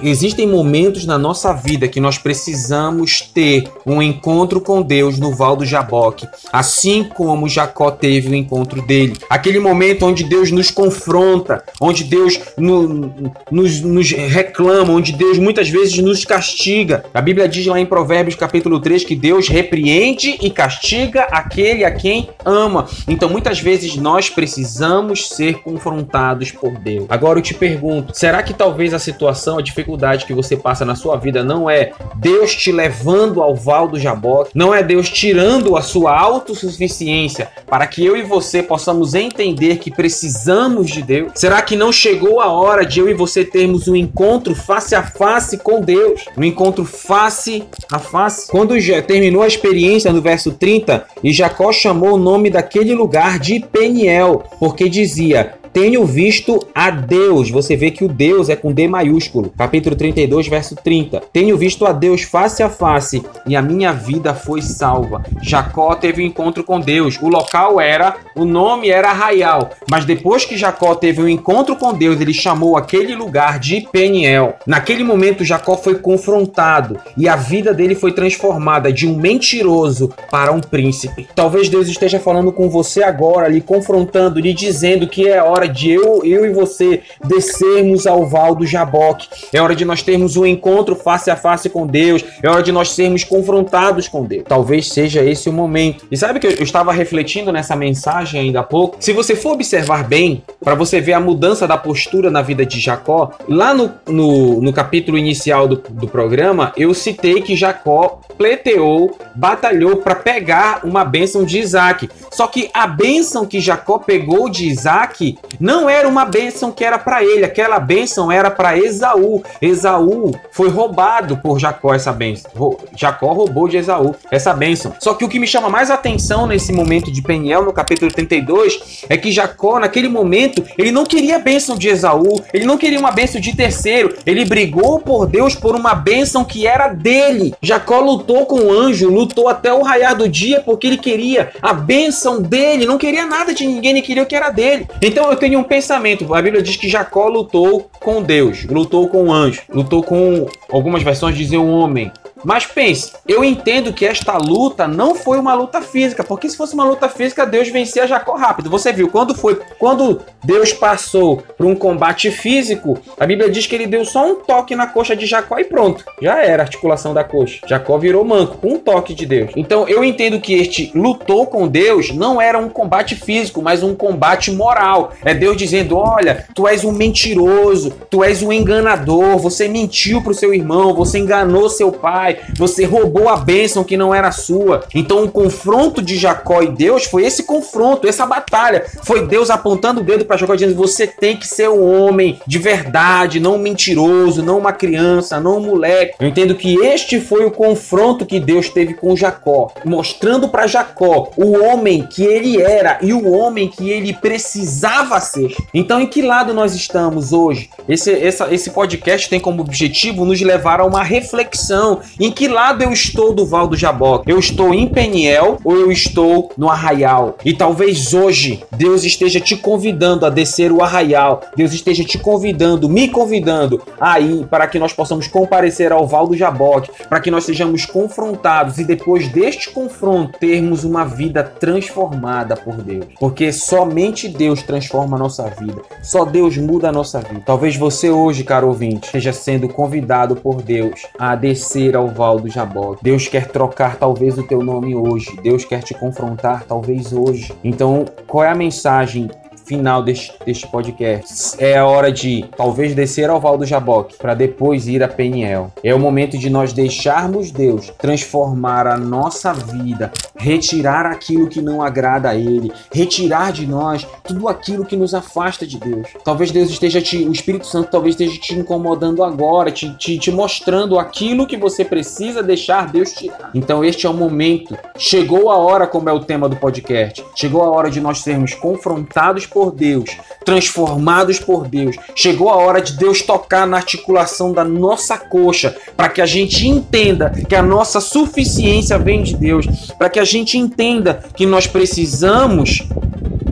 Existem 0.08 0.46
momentos 0.46 1.04
na 1.04 1.18
nossa 1.18 1.52
vida 1.52 1.88
que 1.88 2.00
nós 2.00 2.18
precisamos 2.18 3.20
ter 3.20 3.70
um 3.86 4.02
encontro 4.02 4.60
com 4.60 4.82
Deus 4.82 5.18
no 5.18 5.34
Val 5.34 5.56
do 5.56 5.64
Jaboque, 5.64 6.26
assim 6.52 7.04
como 7.04 7.48
Jacó 7.48 7.90
teve 7.90 8.28
o 8.28 8.34
encontro 8.34 8.82
dele. 8.82 9.16
Aquele 9.28 9.58
momento 9.58 10.06
onde 10.06 10.24
Deus 10.24 10.50
nos 10.50 10.70
confronta, 10.70 11.62
onde 11.80 12.04
Deus 12.04 12.40
no, 12.56 13.32
nos, 13.50 13.80
nos 13.80 14.10
reclama, 14.10 14.92
onde 14.92 15.12
Deus 15.12 15.38
muitas 15.38 15.68
vezes 15.68 15.98
nos 15.98 16.24
castiga. 16.24 17.04
A 17.12 17.20
Bíblia 17.20 17.48
diz 17.48 17.66
lá 17.66 17.78
em 17.78 17.86
Provérbios 17.86 18.36
capítulo 18.36 18.80
3 18.80 19.04
que 19.04 19.14
Deus 19.14 19.48
repreende 19.48 20.38
e 20.40 20.50
castiga 20.50 21.22
aquele 21.24 21.84
a 21.84 21.90
quem 21.90 22.30
ama. 22.44 22.86
Então 23.06 23.28
muitas 23.28 23.60
vezes 23.60 23.96
nós 23.96 24.30
precisamos 24.30 25.28
ser 25.28 25.62
confrontados 25.62 26.50
por 26.50 26.78
Deus. 26.78 27.06
Agora 27.08 27.38
eu 27.38 27.42
te 27.42 27.54
pergunto, 27.54 28.12
será 28.14 28.42
que 28.42 28.54
talvez 28.54 28.94
a 28.94 28.98
situação, 28.98 29.58
a 29.58 29.62
dificuldade 29.62 29.97
que 30.26 30.34
você 30.34 30.56
passa 30.56 30.84
na 30.84 30.94
sua 30.94 31.16
vida 31.16 31.42
não 31.42 31.68
é 31.68 31.92
Deus 32.16 32.54
te 32.54 32.72
levando 32.72 33.42
ao 33.42 33.54
val 33.54 33.88
do 33.88 33.98
Jaboque, 33.98 34.50
não 34.54 34.74
é 34.74 34.82
Deus 34.82 35.08
tirando 35.08 35.76
a 35.76 35.82
sua 35.82 36.18
autossuficiência 36.18 37.50
para 37.66 37.86
que 37.86 38.04
eu 38.04 38.16
e 38.16 38.22
você 38.22 38.62
possamos 38.62 39.14
entender 39.14 39.78
que 39.78 39.90
precisamos 39.90 40.90
de 40.90 41.02
Deus? 41.02 41.32
Será 41.34 41.60
que 41.62 41.76
não 41.76 41.92
chegou 41.92 42.40
a 42.40 42.50
hora 42.50 42.84
de 42.84 43.00
eu 43.00 43.08
e 43.08 43.14
você 43.14 43.44
termos 43.44 43.88
um 43.88 43.96
encontro 43.96 44.54
face 44.54 44.94
a 44.94 45.02
face 45.02 45.58
com 45.58 45.80
Deus? 45.80 46.24
Um 46.36 46.44
encontro 46.44 46.84
face 46.84 47.64
a 47.90 47.98
face? 47.98 48.50
Quando 48.50 48.78
já 48.78 49.02
terminou 49.02 49.42
a 49.42 49.46
experiência 49.46 50.12
no 50.12 50.22
verso 50.22 50.52
30, 50.52 51.06
e 51.22 51.32
Jacó 51.32 51.72
chamou 51.72 52.14
o 52.14 52.18
nome 52.18 52.50
daquele 52.50 52.94
lugar 52.94 53.38
de 53.38 53.60
Peniel, 53.60 54.44
porque 54.58 54.88
dizia: 54.88 55.54
tenho 55.72 56.04
visto 56.04 56.66
a 56.74 56.90
Deus. 56.90 57.50
Você 57.50 57.76
vê 57.76 57.90
que 57.90 58.04
o 58.04 58.08
Deus 58.08 58.48
é 58.48 58.56
com 58.56 58.72
D 58.72 58.88
maiúsculo. 58.88 59.52
Capítulo 59.56 59.96
32, 59.96 60.48
verso 60.48 60.76
30. 60.76 61.22
Tenho 61.32 61.56
visto 61.56 61.86
a 61.86 61.92
Deus 61.92 62.22
face 62.22 62.62
a 62.62 62.68
face 62.68 63.22
e 63.46 63.56
a 63.56 63.62
minha 63.62 63.92
vida 63.92 64.34
foi 64.34 64.62
salva. 64.62 65.22
Jacó 65.42 65.94
teve 65.94 66.22
um 66.22 66.26
encontro 66.26 66.64
com 66.64 66.80
Deus. 66.80 67.18
O 67.20 67.28
local 67.28 67.80
era, 67.80 68.16
o 68.34 68.44
nome 68.44 68.88
era 68.88 69.10
Arraial. 69.10 69.70
Mas 69.90 70.04
depois 70.04 70.44
que 70.44 70.56
Jacó 70.56 70.94
teve 70.94 71.22
um 71.22 71.28
encontro 71.28 71.76
com 71.76 71.92
Deus, 71.92 72.20
ele 72.20 72.32
chamou 72.32 72.76
aquele 72.76 73.14
lugar 73.14 73.58
de 73.58 73.86
Peniel. 73.92 74.56
Naquele 74.66 75.04
momento, 75.04 75.44
Jacó 75.44 75.76
foi 75.76 75.96
confrontado 75.96 76.98
e 77.16 77.28
a 77.28 77.36
vida 77.36 77.74
dele 77.74 77.94
foi 77.94 78.12
transformada 78.12 78.92
de 78.92 79.06
um 79.06 79.16
mentiroso 79.16 80.12
para 80.30 80.52
um 80.52 80.60
príncipe. 80.60 81.28
Talvez 81.34 81.68
Deus 81.68 81.88
esteja 81.88 82.18
falando 82.18 82.52
com 82.52 82.68
você 82.68 83.02
agora, 83.02 83.48
lhe 83.48 83.60
confrontando, 83.60 84.40
lhe 84.40 84.52
dizendo 84.52 85.06
que 85.06 85.26
é 85.28 85.42
hora 85.42 85.57
hora 85.58 85.68
de 85.68 85.90
eu, 85.90 86.24
eu 86.24 86.46
e 86.46 86.50
você 86.50 87.02
descermos 87.24 88.06
ao 88.06 88.24
val 88.26 88.54
do 88.54 88.64
Jaboque. 88.64 89.28
É 89.52 89.60
hora 89.60 89.74
de 89.74 89.84
nós 89.84 90.02
termos 90.02 90.36
um 90.36 90.46
encontro 90.46 90.94
face 90.94 91.30
a 91.30 91.36
face 91.36 91.68
com 91.68 91.86
Deus. 91.86 92.24
É 92.42 92.48
hora 92.48 92.62
de 92.62 92.72
nós 92.72 92.92
sermos 92.92 93.24
confrontados 93.24 94.08
com 94.08 94.24
Deus. 94.24 94.44
Talvez 94.48 94.88
seja 94.88 95.22
esse 95.22 95.48
o 95.48 95.52
momento. 95.52 96.06
E 96.10 96.16
sabe 96.16 96.38
que 96.38 96.46
eu, 96.46 96.62
estava 96.62 96.92
refletindo 96.92 97.52
nessa 97.52 97.74
mensagem 97.74 98.40
ainda 98.40 98.60
há 98.60 98.62
pouco? 98.62 98.96
Se 99.00 99.12
você 99.12 99.34
for 99.34 99.52
observar 99.52 100.04
bem, 100.04 100.42
para 100.62 100.74
você 100.74 101.00
ver 101.00 101.14
a 101.14 101.20
mudança 101.20 101.66
da 101.66 101.76
postura 101.76 102.30
na 102.30 102.42
vida 102.42 102.64
de 102.64 102.78
Jacó, 102.78 103.32
lá 103.48 103.74
no, 103.74 103.92
no, 104.06 104.60
no 104.60 104.72
capítulo 104.72 105.18
inicial 105.18 105.66
do, 105.66 105.76
do 105.76 106.06
programa, 106.06 106.72
eu 106.76 106.94
citei 106.94 107.42
que 107.42 107.56
Jacó 107.56 108.20
pleiteou, 108.36 109.18
batalhou 109.34 109.96
para 109.96 110.14
pegar 110.14 110.80
uma 110.84 111.04
bênção 111.04 111.44
de 111.44 111.58
Isaac. 111.58 112.08
Só 112.30 112.46
que 112.46 112.70
a 112.72 112.86
bênção 112.86 113.44
que 113.44 113.60
Jacó 113.60 113.98
pegou 113.98 114.48
de 114.48 114.66
Isaac 114.66 115.36
não 115.60 115.88
era 115.88 116.08
uma 116.08 116.24
bênção 116.24 116.70
que 116.72 116.84
era 116.84 116.98
para 116.98 117.22
ele, 117.22 117.44
aquela 117.44 117.78
bênção 117.78 118.30
era 118.30 118.50
para 118.50 118.76
Esaú. 118.78 119.42
Esaú 119.60 120.32
foi 120.50 120.68
roubado 120.68 121.36
por 121.38 121.58
Jacó 121.58 121.94
essa 121.94 122.12
bênção. 122.12 122.50
Jacó 122.96 123.32
roubou 123.32 123.68
de 123.68 123.76
Esaú 123.76 124.14
essa 124.30 124.52
bênção. 124.52 124.94
Só 125.00 125.14
que 125.14 125.24
o 125.24 125.28
que 125.28 125.38
me 125.38 125.46
chama 125.46 125.68
mais 125.68 125.90
atenção 125.90 126.46
nesse 126.46 126.72
momento 126.72 127.10
de 127.10 127.22
Peniel, 127.22 127.64
no 127.64 127.72
capítulo 127.72 128.10
32, 128.10 129.04
é 129.08 129.16
que 129.16 129.32
Jacó, 129.32 129.78
naquele 129.78 130.08
momento, 130.08 130.64
ele 130.76 130.92
não 130.92 131.04
queria 131.04 131.36
a 131.36 131.40
bênção 131.40 131.76
de 131.76 131.88
Esaú, 131.88 132.42
ele 132.52 132.64
não 132.64 132.78
queria 132.78 132.98
uma 132.98 133.10
bênção 133.10 133.40
de 133.40 133.54
terceiro, 133.54 134.14
ele 134.26 134.44
brigou 134.44 134.98
por 134.98 135.26
Deus 135.26 135.54
por 135.54 135.74
uma 135.74 135.94
bênção 135.94 136.44
que 136.44 136.66
era 136.66 136.88
dele. 136.88 137.54
Jacó 137.62 138.00
lutou 138.00 138.46
com 138.46 138.60
o 138.60 138.72
anjo, 138.72 139.10
lutou 139.10 139.48
até 139.48 139.72
o 139.72 139.82
raiar 139.82 140.16
do 140.16 140.28
dia 140.28 140.60
porque 140.60 140.86
ele 140.86 140.98
queria 140.98 141.50
a 141.62 141.72
bênção 141.72 142.40
dele, 142.42 142.86
não 142.86 142.98
queria 142.98 143.26
nada 143.26 143.54
de 143.54 143.66
ninguém, 143.66 143.92
ele 143.92 144.02
queria 144.02 144.22
o 144.22 144.26
que 144.26 144.36
era 144.36 144.50
dele. 144.50 144.86
Então 145.02 145.30
eu 145.30 145.36
tenho 145.38 145.58
um 145.58 145.64
pensamento. 145.64 146.34
A 146.34 146.42
Bíblia 146.42 146.62
diz 146.62 146.76
que 146.76 146.88
Jacó 146.88 147.28
lutou 147.28 147.88
com 148.00 148.22
Deus, 148.22 148.64
lutou 148.64 149.08
com 149.08 149.24
o 149.24 149.32
anjo, 149.32 149.62
lutou 149.68 150.02
com 150.02 150.46
algumas 150.70 151.02
versões 151.02 151.36
dizem 151.36 151.58
um 151.58 151.70
homem, 151.70 152.10
mas 152.44 152.66
pense, 152.66 153.12
eu 153.26 153.44
entendo 153.44 153.92
que 153.92 154.06
esta 154.06 154.36
luta 154.36 154.86
não 154.86 155.14
foi 155.14 155.38
uma 155.38 155.54
luta 155.54 155.80
física, 155.80 156.22
porque 156.24 156.48
se 156.48 156.56
fosse 156.56 156.74
uma 156.74 156.84
luta 156.84 157.08
física, 157.08 157.46
Deus 157.46 157.68
vencia 157.68 158.06
Jacó 158.06 158.34
rápido. 158.34 158.70
Você 158.70 158.92
viu, 158.92 159.08
quando 159.08 159.34
foi, 159.34 159.60
quando 159.78 160.20
Deus 160.44 160.72
passou 160.72 161.42
para 161.56 161.66
um 161.66 161.74
combate 161.74 162.30
físico, 162.30 162.98
a 163.18 163.26
Bíblia 163.26 163.50
diz 163.50 163.66
que 163.66 163.74
ele 163.74 163.86
deu 163.86 164.04
só 164.04 164.26
um 164.26 164.36
toque 164.36 164.76
na 164.76 164.86
coxa 164.86 165.16
de 165.16 165.26
Jacó 165.26 165.58
e 165.58 165.64
pronto, 165.64 166.04
já 166.20 166.42
era 166.44 166.62
a 166.62 166.66
articulação 166.66 167.12
da 167.12 167.24
coxa. 167.24 167.60
Jacó 167.66 167.98
virou 167.98 168.24
manco 168.24 168.58
com 168.58 168.74
um 168.74 168.78
toque 168.78 169.14
de 169.14 169.26
Deus. 169.26 169.50
Então 169.56 169.88
eu 169.88 170.04
entendo 170.04 170.40
que 170.40 170.54
este 170.54 170.90
lutou 170.94 171.46
com 171.46 171.66
Deus 171.66 172.10
não 172.14 172.40
era 172.40 172.58
um 172.58 172.68
combate 172.68 173.14
físico, 173.14 173.62
mas 173.62 173.82
um 173.82 173.94
combate 173.94 174.50
moral. 174.50 175.12
É 175.24 175.34
Deus 175.34 175.56
dizendo: 175.56 175.96
"Olha, 175.96 176.46
tu 176.54 176.66
és 176.66 176.84
um 176.84 176.92
mentiroso, 176.92 177.92
tu 178.10 178.22
és 178.22 178.42
um 178.42 178.52
enganador, 178.52 179.38
você 179.38 179.68
mentiu 179.68 180.22
para 180.22 180.32
o 180.32 180.34
seu 180.34 180.54
irmão, 180.54 180.94
você 180.94 181.18
enganou 181.18 181.68
seu 181.68 181.92
pai, 181.92 182.27
pai, 182.28 182.38
você 182.56 182.84
roubou 182.84 183.28
a 183.28 183.36
bênção 183.36 183.84
que 183.84 183.96
não 183.96 184.14
era 184.14 184.30
sua. 184.30 184.84
Então 184.94 185.24
o 185.24 185.30
confronto 185.30 186.02
de 186.02 186.16
Jacó 186.16 186.62
e 186.62 186.68
Deus 186.68 187.04
foi 187.04 187.24
esse 187.24 187.44
confronto, 187.44 188.06
essa 188.06 188.26
batalha. 188.26 188.84
Foi 189.02 189.26
Deus 189.26 189.50
apontando 189.50 190.00
o 190.00 190.04
dedo 190.04 190.24
para 190.24 190.36
Jacó 190.36 190.54
dizendo: 190.54 190.74
você 190.74 191.06
tem 191.06 191.36
que 191.36 191.46
ser 191.46 191.68
um 191.68 192.02
homem 192.02 192.40
de 192.46 192.58
verdade, 192.58 193.40
não 193.40 193.54
um 193.54 193.58
mentiroso, 193.58 194.42
não 194.42 194.58
uma 194.58 194.72
criança, 194.72 195.40
não 195.40 195.58
um 195.58 195.66
moleque. 195.66 196.14
Eu 196.20 196.28
entendo 196.28 196.54
que 196.54 196.74
este 196.84 197.20
foi 197.20 197.44
o 197.44 197.50
confronto 197.50 198.26
que 198.26 198.38
Deus 198.38 198.68
teve 198.68 198.94
com 198.94 199.16
Jacó, 199.16 199.72
mostrando 199.84 200.48
para 200.48 200.66
Jacó 200.66 201.30
o 201.36 201.58
homem 201.64 202.06
que 202.06 202.24
ele 202.24 202.60
era 202.60 202.98
e 203.02 203.12
o 203.12 203.30
homem 203.30 203.68
que 203.68 203.90
ele 203.90 204.12
precisava 204.12 205.20
ser. 205.20 205.54
Então, 205.72 206.00
em 206.00 206.06
que 206.06 206.22
lado 206.22 206.52
nós 206.52 206.74
estamos 206.74 207.32
hoje? 207.32 207.70
Esse, 207.88 208.12
essa, 208.12 208.52
esse 208.52 208.70
podcast 208.70 209.28
tem 209.28 209.40
como 209.40 209.62
objetivo 209.62 210.24
nos 210.24 210.40
levar 210.40 210.80
a 210.80 210.84
uma 210.84 211.02
reflexão 211.02 212.00
em 212.18 212.32
que 212.32 212.48
lado 212.48 212.82
eu 212.82 212.92
estou 212.92 213.32
do 213.32 213.46
Val 213.46 213.68
do 213.68 213.76
Jaboque? 213.76 214.30
Eu 214.30 214.38
estou 214.38 214.74
em 214.74 214.88
Peniel 214.88 215.58
ou 215.62 215.76
eu 215.76 215.92
estou 215.92 216.50
no 216.56 216.68
Arraial? 216.68 217.36
E 217.44 217.54
talvez 217.54 218.12
hoje 218.12 218.64
Deus 218.72 219.04
esteja 219.04 219.38
te 219.40 219.56
convidando 219.56 220.26
a 220.26 220.30
descer 220.30 220.72
o 220.72 220.82
Arraial. 220.82 221.42
Deus 221.56 221.72
esteja 221.72 222.04
te 222.04 222.18
convidando, 222.18 222.88
me 222.88 223.08
convidando 223.08 223.80
aí 224.00 224.44
para 224.50 224.66
que 224.66 224.78
nós 224.78 224.92
possamos 224.92 225.28
comparecer 225.28 225.92
ao 225.92 226.06
Val 226.06 226.26
do 226.26 226.36
Jaboque, 226.36 226.90
para 227.08 227.20
que 227.20 227.30
nós 227.30 227.44
sejamos 227.44 227.86
confrontados 227.86 228.78
e 228.78 228.84
depois 228.84 229.28
deste 229.28 229.70
confronto 229.70 230.38
termos 230.38 230.82
uma 230.84 231.04
vida 231.04 231.44
transformada 231.44 232.56
por 232.56 232.82
Deus. 232.82 233.06
Porque 233.20 233.52
somente 233.52 234.28
Deus 234.28 234.62
transforma 234.62 235.16
a 235.16 235.20
nossa 235.20 235.44
vida. 235.50 235.82
Só 236.02 236.24
Deus 236.24 236.56
muda 236.56 236.88
a 236.88 236.92
nossa 236.92 237.20
vida. 237.20 237.42
Talvez 237.46 237.76
você 237.76 238.10
hoje, 238.10 238.42
caro 238.42 238.68
ouvinte, 238.68 239.06
esteja 239.06 239.32
sendo 239.32 239.68
convidado 239.68 240.34
por 240.34 240.62
Deus 240.62 241.06
a 241.18 241.36
descer 241.36 241.94
ao 241.94 242.07
val 242.10 242.38
do 242.38 242.48
Jaboque. 242.48 243.02
Deus 243.02 243.28
quer 243.28 243.48
trocar 243.48 243.96
talvez 243.96 244.38
o 244.38 244.42
teu 244.42 244.62
nome 244.62 244.94
hoje. 244.94 245.36
Deus 245.42 245.64
quer 245.64 245.82
te 245.82 245.94
confrontar 245.94 246.64
talvez 246.64 247.12
hoje. 247.12 247.52
Então, 247.62 248.04
qual 248.26 248.44
é 248.44 248.50
a 248.50 248.54
mensagem 248.54 249.30
final 249.68 250.02
deste, 250.02 250.32
deste 250.44 250.66
podcast. 250.66 251.54
É 251.62 251.76
a 251.76 251.86
hora 251.86 252.10
de 252.10 252.46
talvez 252.56 252.94
descer 252.94 253.28
ao 253.28 253.38
Val 253.38 253.58
do 253.58 253.66
Jaboque 253.66 254.16
para 254.16 254.34
depois 254.34 254.88
ir 254.88 255.02
a 255.02 255.08
Peniel. 255.08 255.70
É 255.84 255.94
o 255.94 255.98
momento 255.98 256.38
de 256.38 256.48
nós 256.48 256.72
deixarmos 256.72 257.50
Deus 257.50 257.92
transformar 257.98 258.86
a 258.86 258.96
nossa 258.96 259.52
vida, 259.52 260.10
retirar 260.34 261.04
aquilo 261.04 261.48
que 261.48 261.60
não 261.60 261.82
agrada 261.82 262.30
a 262.30 262.34
Ele, 262.34 262.72
retirar 262.90 263.52
de 263.52 263.66
nós 263.66 264.06
tudo 264.24 264.48
aquilo 264.48 264.86
que 264.86 264.96
nos 264.96 265.12
afasta 265.12 265.66
de 265.66 265.78
Deus. 265.78 266.08
Talvez 266.24 266.50
Deus 266.50 266.70
esteja 266.70 267.02
te, 267.02 267.18
o 267.24 267.32
Espírito 267.32 267.66
Santo 267.66 267.90
talvez 267.90 268.14
esteja 268.14 268.40
te 268.40 268.54
incomodando 268.54 269.22
agora, 269.22 269.70
te, 269.70 269.94
te, 269.96 270.18
te 270.18 270.30
mostrando 270.30 270.98
aquilo 270.98 271.46
que 271.46 271.56
você 271.56 271.84
precisa 271.84 272.42
deixar 272.42 272.90
Deus 272.90 273.12
tirar. 273.12 273.50
Então 273.54 273.84
este 273.84 274.06
é 274.06 274.10
o 274.10 274.14
momento. 274.14 274.76
Chegou 274.96 275.50
a 275.50 275.56
hora, 275.56 275.86
como 275.86 276.08
é 276.08 276.12
o 276.12 276.20
tema 276.20 276.48
do 276.48 276.56
podcast. 276.56 277.22
Chegou 277.34 277.62
a 277.62 277.70
hora 277.70 277.90
de 277.90 278.00
nós 278.00 278.20
sermos 278.20 278.54
confrontados 278.54 279.44
por 279.44 279.57
por 279.58 279.72
Deus, 279.72 280.16
transformados 280.44 281.40
por 281.40 281.66
Deus. 281.66 281.96
Chegou 282.14 282.48
a 282.48 282.54
hora 282.54 282.80
de 282.80 282.92
Deus 282.96 283.22
tocar 283.22 283.66
na 283.66 283.78
articulação 283.78 284.52
da 284.52 284.62
nossa 284.64 285.18
coxa, 285.18 285.76
para 285.96 286.08
que 286.08 286.20
a 286.20 286.26
gente 286.26 286.68
entenda 286.68 287.30
que 287.48 287.56
a 287.56 287.62
nossa 287.62 288.00
suficiência 288.00 288.96
vem 288.96 289.24
de 289.24 289.34
Deus, 289.34 289.66
para 289.98 290.08
que 290.08 290.20
a 290.20 290.24
gente 290.24 290.56
entenda 290.56 291.24
que 291.34 291.44
nós 291.44 291.66
precisamos 291.66 292.86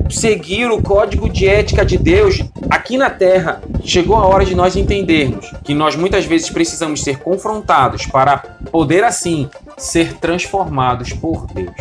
seguir 0.09 0.71
o 0.71 0.81
código 0.81 1.29
de 1.29 1.49
ética 1.49 1.85
de 1.85 1.99
Deus 1.99 2.40
aqui 2.71 2.97
na 2.97 3.11
Terra. 3.11 3.61
Chegou 3.83 4.14
a 4.14 4.29
hora 4.29 4.45
de 4.45 4.55
nós 4.55 4.77
entendermos 4.77 5.53
que 5.64 5.75
nós 5.75 5.97
muitas 5.97 6.25
vezes 6.25 6.49
precisamos 6.49 7.03
ser 7.03 7.19
confrontados 7.19 8.07
para 8.07 8.38
poder 8.71 9.03
assim 9.03 9.51
ser 9.77 10.14
transformados 10.19 11.12
por 11.12 11.49
Deus. 11.49 11.75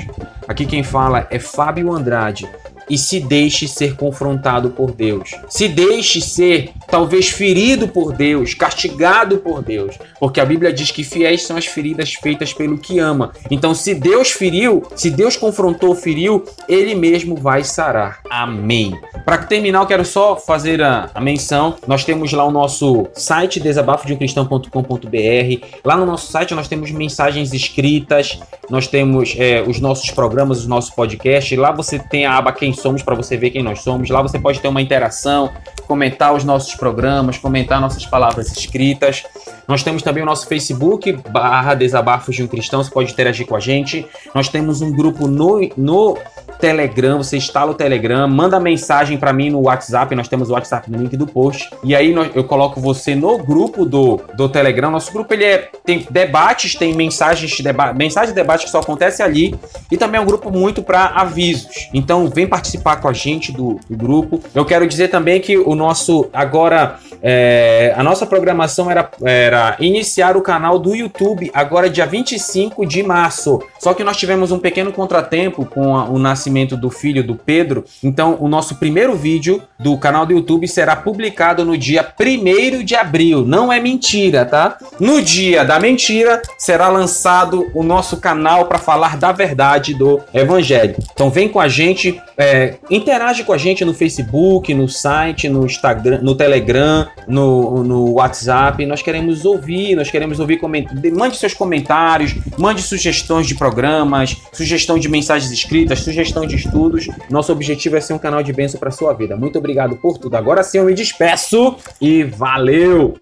Aqui 0.47 0.65
quem 0.65 0.81
fala 0.81 1.27
é 1.29 1.37
Fábio 1.37 1.93
Andrade 1.93 2.49
e 2.89 2.97
se 2.97 3.19
deixe 3.19 3.67
ser 3.67 3.95
confrontado 3.95 4.69
por 4.69 4.91
Deus. 4.91 5.31
Se 5.49 5.67
deixe 5.67 6.21
ser, 6.21 6.71
talvez, 6.87 7.29
ferido 7.29 7.87
por 7.87 8.13
Deus, 8.13 8.53
castigado 8.53 9.37
por 9.37 9.61
Deus. 9.61 9.97
Porque 10.19 10.39
a 10.39 10.45
Bíblia 10.45 10.71
diz 10.71 10.91
que 10.91 11.03
fiéis 11.03 11.43
são 11.43 11.57
as 11.57 11.65
feridas 11.65 12.13
feitas 12.13 12.53
pelo 12.53 12.77
que 12.77 12.99
ama. 12.99 13.31
Então, 13.49 13.73
se 13.73 13.95
Deus 13.95 14.31
feriu, 14.31 14.83
se 14.95 15.09
Deus 15.09 15.35
confrontou, 15.35 15.95
feriu, 15.95 16.45
ele 16.67 16.95
mesmo 16.95 17.35
vai 17.35 17.63
sarar. 17.63 18.19
Amém. 18.29 18.93
Para 19.25 19.39
terminar, 19.39 19.81
eu 19.81 19.87
quero 19.87 20.05
só 20.05 20.35
fazer 20.35 20.81
a, 20.81 21.09
a, 21.13 21.21
menção. 21.21 21.75
Nós 21.87 22.03
temos 22.03 22.31
lá 22.31 22.45
o 22.45 22.51
nosso 22.51 23.07
site 23.13 23.59
desabafodeumcristão.com.br. 23.59 25.65
Lá 25.83 25.97
no 25.97 26.05
nosso 26.05 26.31
site 26.31 26.53
nós 26.53 26.67
temos 26.67 26.91
mensagens 26.91 27.53
escritas, 27.53 28.39
nós 28.69 28.87
temos 28.87 29.35
é, 29.37 29.63
os 29.65 29.79
nossos 29.79 30.11
programas, 30.11 30.59
os 30.59 30.67
nossos 30.67 30.91
podcasts. 30.91 31.57
Lá 31.57 31.71
você 31.71 31.97
tem 31.97 32.25
a 32.25 32.37
aba 32.37 32.51
Quem 32.51 32.73
Somos 32.75 33.03
para 33.03 33.15
você 33.15 33.37
ver 33.37 33.51
quem 33.51 33.63
nós 33.63 33.81
somos. 33.81 34.09
Lá 34.09 34.21
você 34.21 34.39
pode 34.39 34.59
ter 34.59 34.67
uma 34.67 34.81
interação, 34.81 35.51
comentar 35.87 36.33
os 36.33 36.43
nossos 36.43 36.75
programas, 36.75 37.37
comentar 37.37 37.79
nossas 37.79 38.05
palavras 38.05 38.51
escritas. 38.51 39.23
Nós 39.67 39.83
temos 39.83 40.03
também 40.03 40.21
o 40.21 40.25
nosso 40.25 40.47
Facebook, 40.47 41.11
barra 41.29 41.73
Desabafos 41.73 42.35
de 42.35 42.43
um 42.43 42.47
Cristão, 42.47 42.83
você 42.83 42.91
pode 42.91 43.11
interagir 43.11 43.47
com 43.47 43.55
a 43.55 43.59
gente. 43.59 44.05
Nós 44.33 44.47
temos 44.47 44.81
um 44.81 44.91
grupo 44.91 45.27
no, 45.27 45.59
no 45.75 46.17
Telegram, 46.59 47.17
você 47.17 47.37
instala 47.37 47.71
o 47.71 47.73
Telegram, 47.73 48.27
manda 48.27 48.59
mensagem 48.59 49.17
para 49.17 49.33
mim 49.33 49.49
no 49.49 49.61
WhatsApp, 49.61 50.15
nós 50.15 50.27
temos 50.27 50.49
o 50.49 50.53
WhatsApp 50.53 50.89
no 50.89 50.97
link 50.97 51.17
do 51.17 51.27
post. 51.27 51.69
E 51.83 51.95
aí 51.95 52.13
eu 52.33 52.43
coloco 52.43 52.79
você 52.79 53.15
no 53.15 53.37
grupo 53.37 53.85
do, 53.85 54.21
do 54.35 54.47
Telegram. 54.47 54.91
Nosso 54.91 55.11
grupo 55.11 55.33
ele 55.33 55.45
é, 55.45 55.69
tem 55.83 56.05
debates, 56.09 56.75
tem 56.75 56.93
mensagens 56.93 57.51
de 57.51 57.63
deba 57.63 57.93
mensagens 57.93 58.33
de 58.33 58.35
debate 58.35 58.65
que 58.65 58.71
só 58.71 58.79
acontece 58.79 59.21
ali 59.21 59.55
e 59.91 59.97
também 59.97 60.19
é 60.19 60.21
um 60.21 60.25
grupo 60.25 60.51
muito 60.51 60.81
para 60.83 61.05
avisos. 61.07 61.89
Então 61.93 62.27
vem 62.27 62.47
participar 62.65 62.95
com 62.97 63.07
a 63.07 63.13
gente 63.13 63.51
do, 63.51 63.79
do, 63.87 63.95
grupo. 63.95 64.41
Eu 64.53 64.65
quero 64.65 64.87
dizer 64.87 65.09
também 65.09 65.39
que 65.39 65.57
o 65.57 65.75
nosso 65.75 66.27
agora 66.33 66.99
é, 67.27 67.91
a 67.97 68.03
nossa 68.03 68.23
programação 68.23 68.91
era, 68.91 69.09
era 69.23 69.75
iniciar 69.79 70.37
o 70.37 70.43
canal 70.43 70.77
do 70.77 70.95
YouTube 70.95 71.49
agora 71.55 71.89
dia 71.89 72.05
25 72.05 72.85
de 72.85 73.01
março. 73.01 73.63
Só 73.79 73.95
que 73.95 74.03
nós 74.03 74.15
tivemos 74.15 74.51
um 74.51 74.59
pequeno 74.59 74.91
contratempo 74.91 75.65
com 75.65 75.97
a, 75.97 76.05
o 76.05 76.19
nascimento 76.19 76.77
do 76.77 76.91
filho 76.91 77.23
do 77.23 77.35
Pedro. 77.35 77.83
Então, 78.03 78.37
o 78.39 78.47
nosso 78.47 78.75
primeiro 78.75 79.15
vídeo 79.15 79.63
do 79.79 79.97
canal 79.97 80.23
do 80.23 80.33
YouTube 80.33 80.67
será 80.67 80.95
publicado 80.95 81.65
no 81.65 81.75
dia 81.75 82.07
1 82.19 82.83
de 82.83 82.95
abril. 82.95 83.43
Não 83.43 83.73
é 83.73 83.79
mentira, 83.79 84.45
tá? 84.45 84.77
No 84.99 85.19
dia 85.19 85.65
da 85.65 85.79
mentira 85.79 86.43
será 86.59 86.89
lançado 86.89 87.71
o 87.73 87.81
nosso 87.81 88.17
canal 88.17 88.65
para 88.67 88.77
falar 88.77 89.17
da 89.17 89.31
verdade 89.31 89.95
do 89.95 90.21
Evangelho. 90.31 90.95
Então, 91.11 91.31
vem 91.31 91.49
com 91.49 91.59
a 91.59 91.67
gente, 91.67 92.21
é, 92.37 92.75
interage 92.87 93.43
com 93.43 93.51
a 93.51 93.57
gente 93.57 93.83
no 93.83 93.95
Facebook, 93.95 94.71
no 94.75 94.87
site, 94.87 95.49
no 95.49 95.65
Instagram, 95.65 96.19
no 96.21 96.35
Telegram, 96.35 97.07
no, 97.27 97.83
no 97.83 98.13
WhatsApp. 98.13 98.85
Nós 98.85 99.01
queremos 99.01 99.45
ouvir, 99.45 99.95
nós 99.95 100.09
queremos 100.09 100.39
ouvir 100.39 100.57
comentários. 100.57 101.17
Mande 101.17 101.37
seus 101.37 101.53
comentários, 101.53 102.35
mande 102.57 102.81
sugestões 102.81 103.47
de 103.47 103.55
programas, 103.55 104.37
sugestão 104.51 104.97
de 104.97 105.09
mensagens 105.09 105.51
escritas, 105.51 105.99
sugestão 105.99 106.45
de 106.45 106.55
estudos. 106.55 107.07
Nosso 107.29 107.51
objetivo 107.51 107.97
é 107.97 108.01
ser 108.01 108.13
um 108.13 108.19
canal 108.19 108.43
de 108.43 108.53
bênção 108.53 108.79
para 108.79 108.91
sua 108.91 109.13
vida. 109.13 109.35
Muito 109.35 109.57
obrigado 109.57 109.95
por 109.95 110.17
tudo. 110.17 110.35
Agora 110.35 110.63
sim 110.63 110.77
eu 110.77 110.85
me 110.85 110.93
despeço 110.93 111.75
e 111.99 112.23
valeu! 112.23 113.17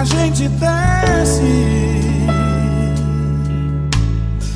a 0.00 0.04
gente 0.04 0.48
desce. 0.48 1.42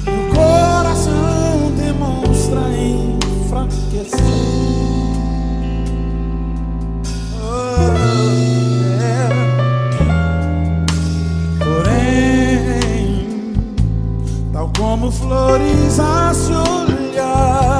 O 0.06 0.34
coração 0.34 1.70
demonstra 1.76 2.60
enfraquecer. 2.70 4.24
como 14.78 15.10
flores 15.10 16.00
a 16.00 16.32
se 16.34 16.52
olhar, 16.52 17.76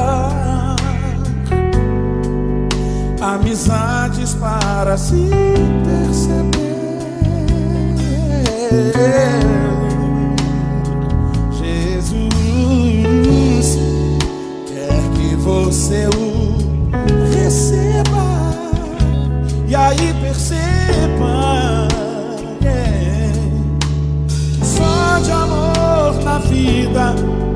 amizades 3.21 4.35
para 4.35 4.97
se 4.97 5.29
perceber. 5.85 6.64
Jesus 11.53 13.79
quer 14.67 15.01
que 15.15 15.37
você 15.37 16.09
o 16.09 16.57
receba 17.33 18.27
e 19.69 19.77
aí 19.77 20.13
perceba 20.21 21.87
é, 22.65 23.31
só 24.65 25.21
de 25.21 25.31
amor 25.31 26.21
na 26.25 26.39
vida 26.39 27.15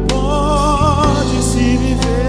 pode 0.09 1.42
se 1.42 1.76
viver. 1.76 2.28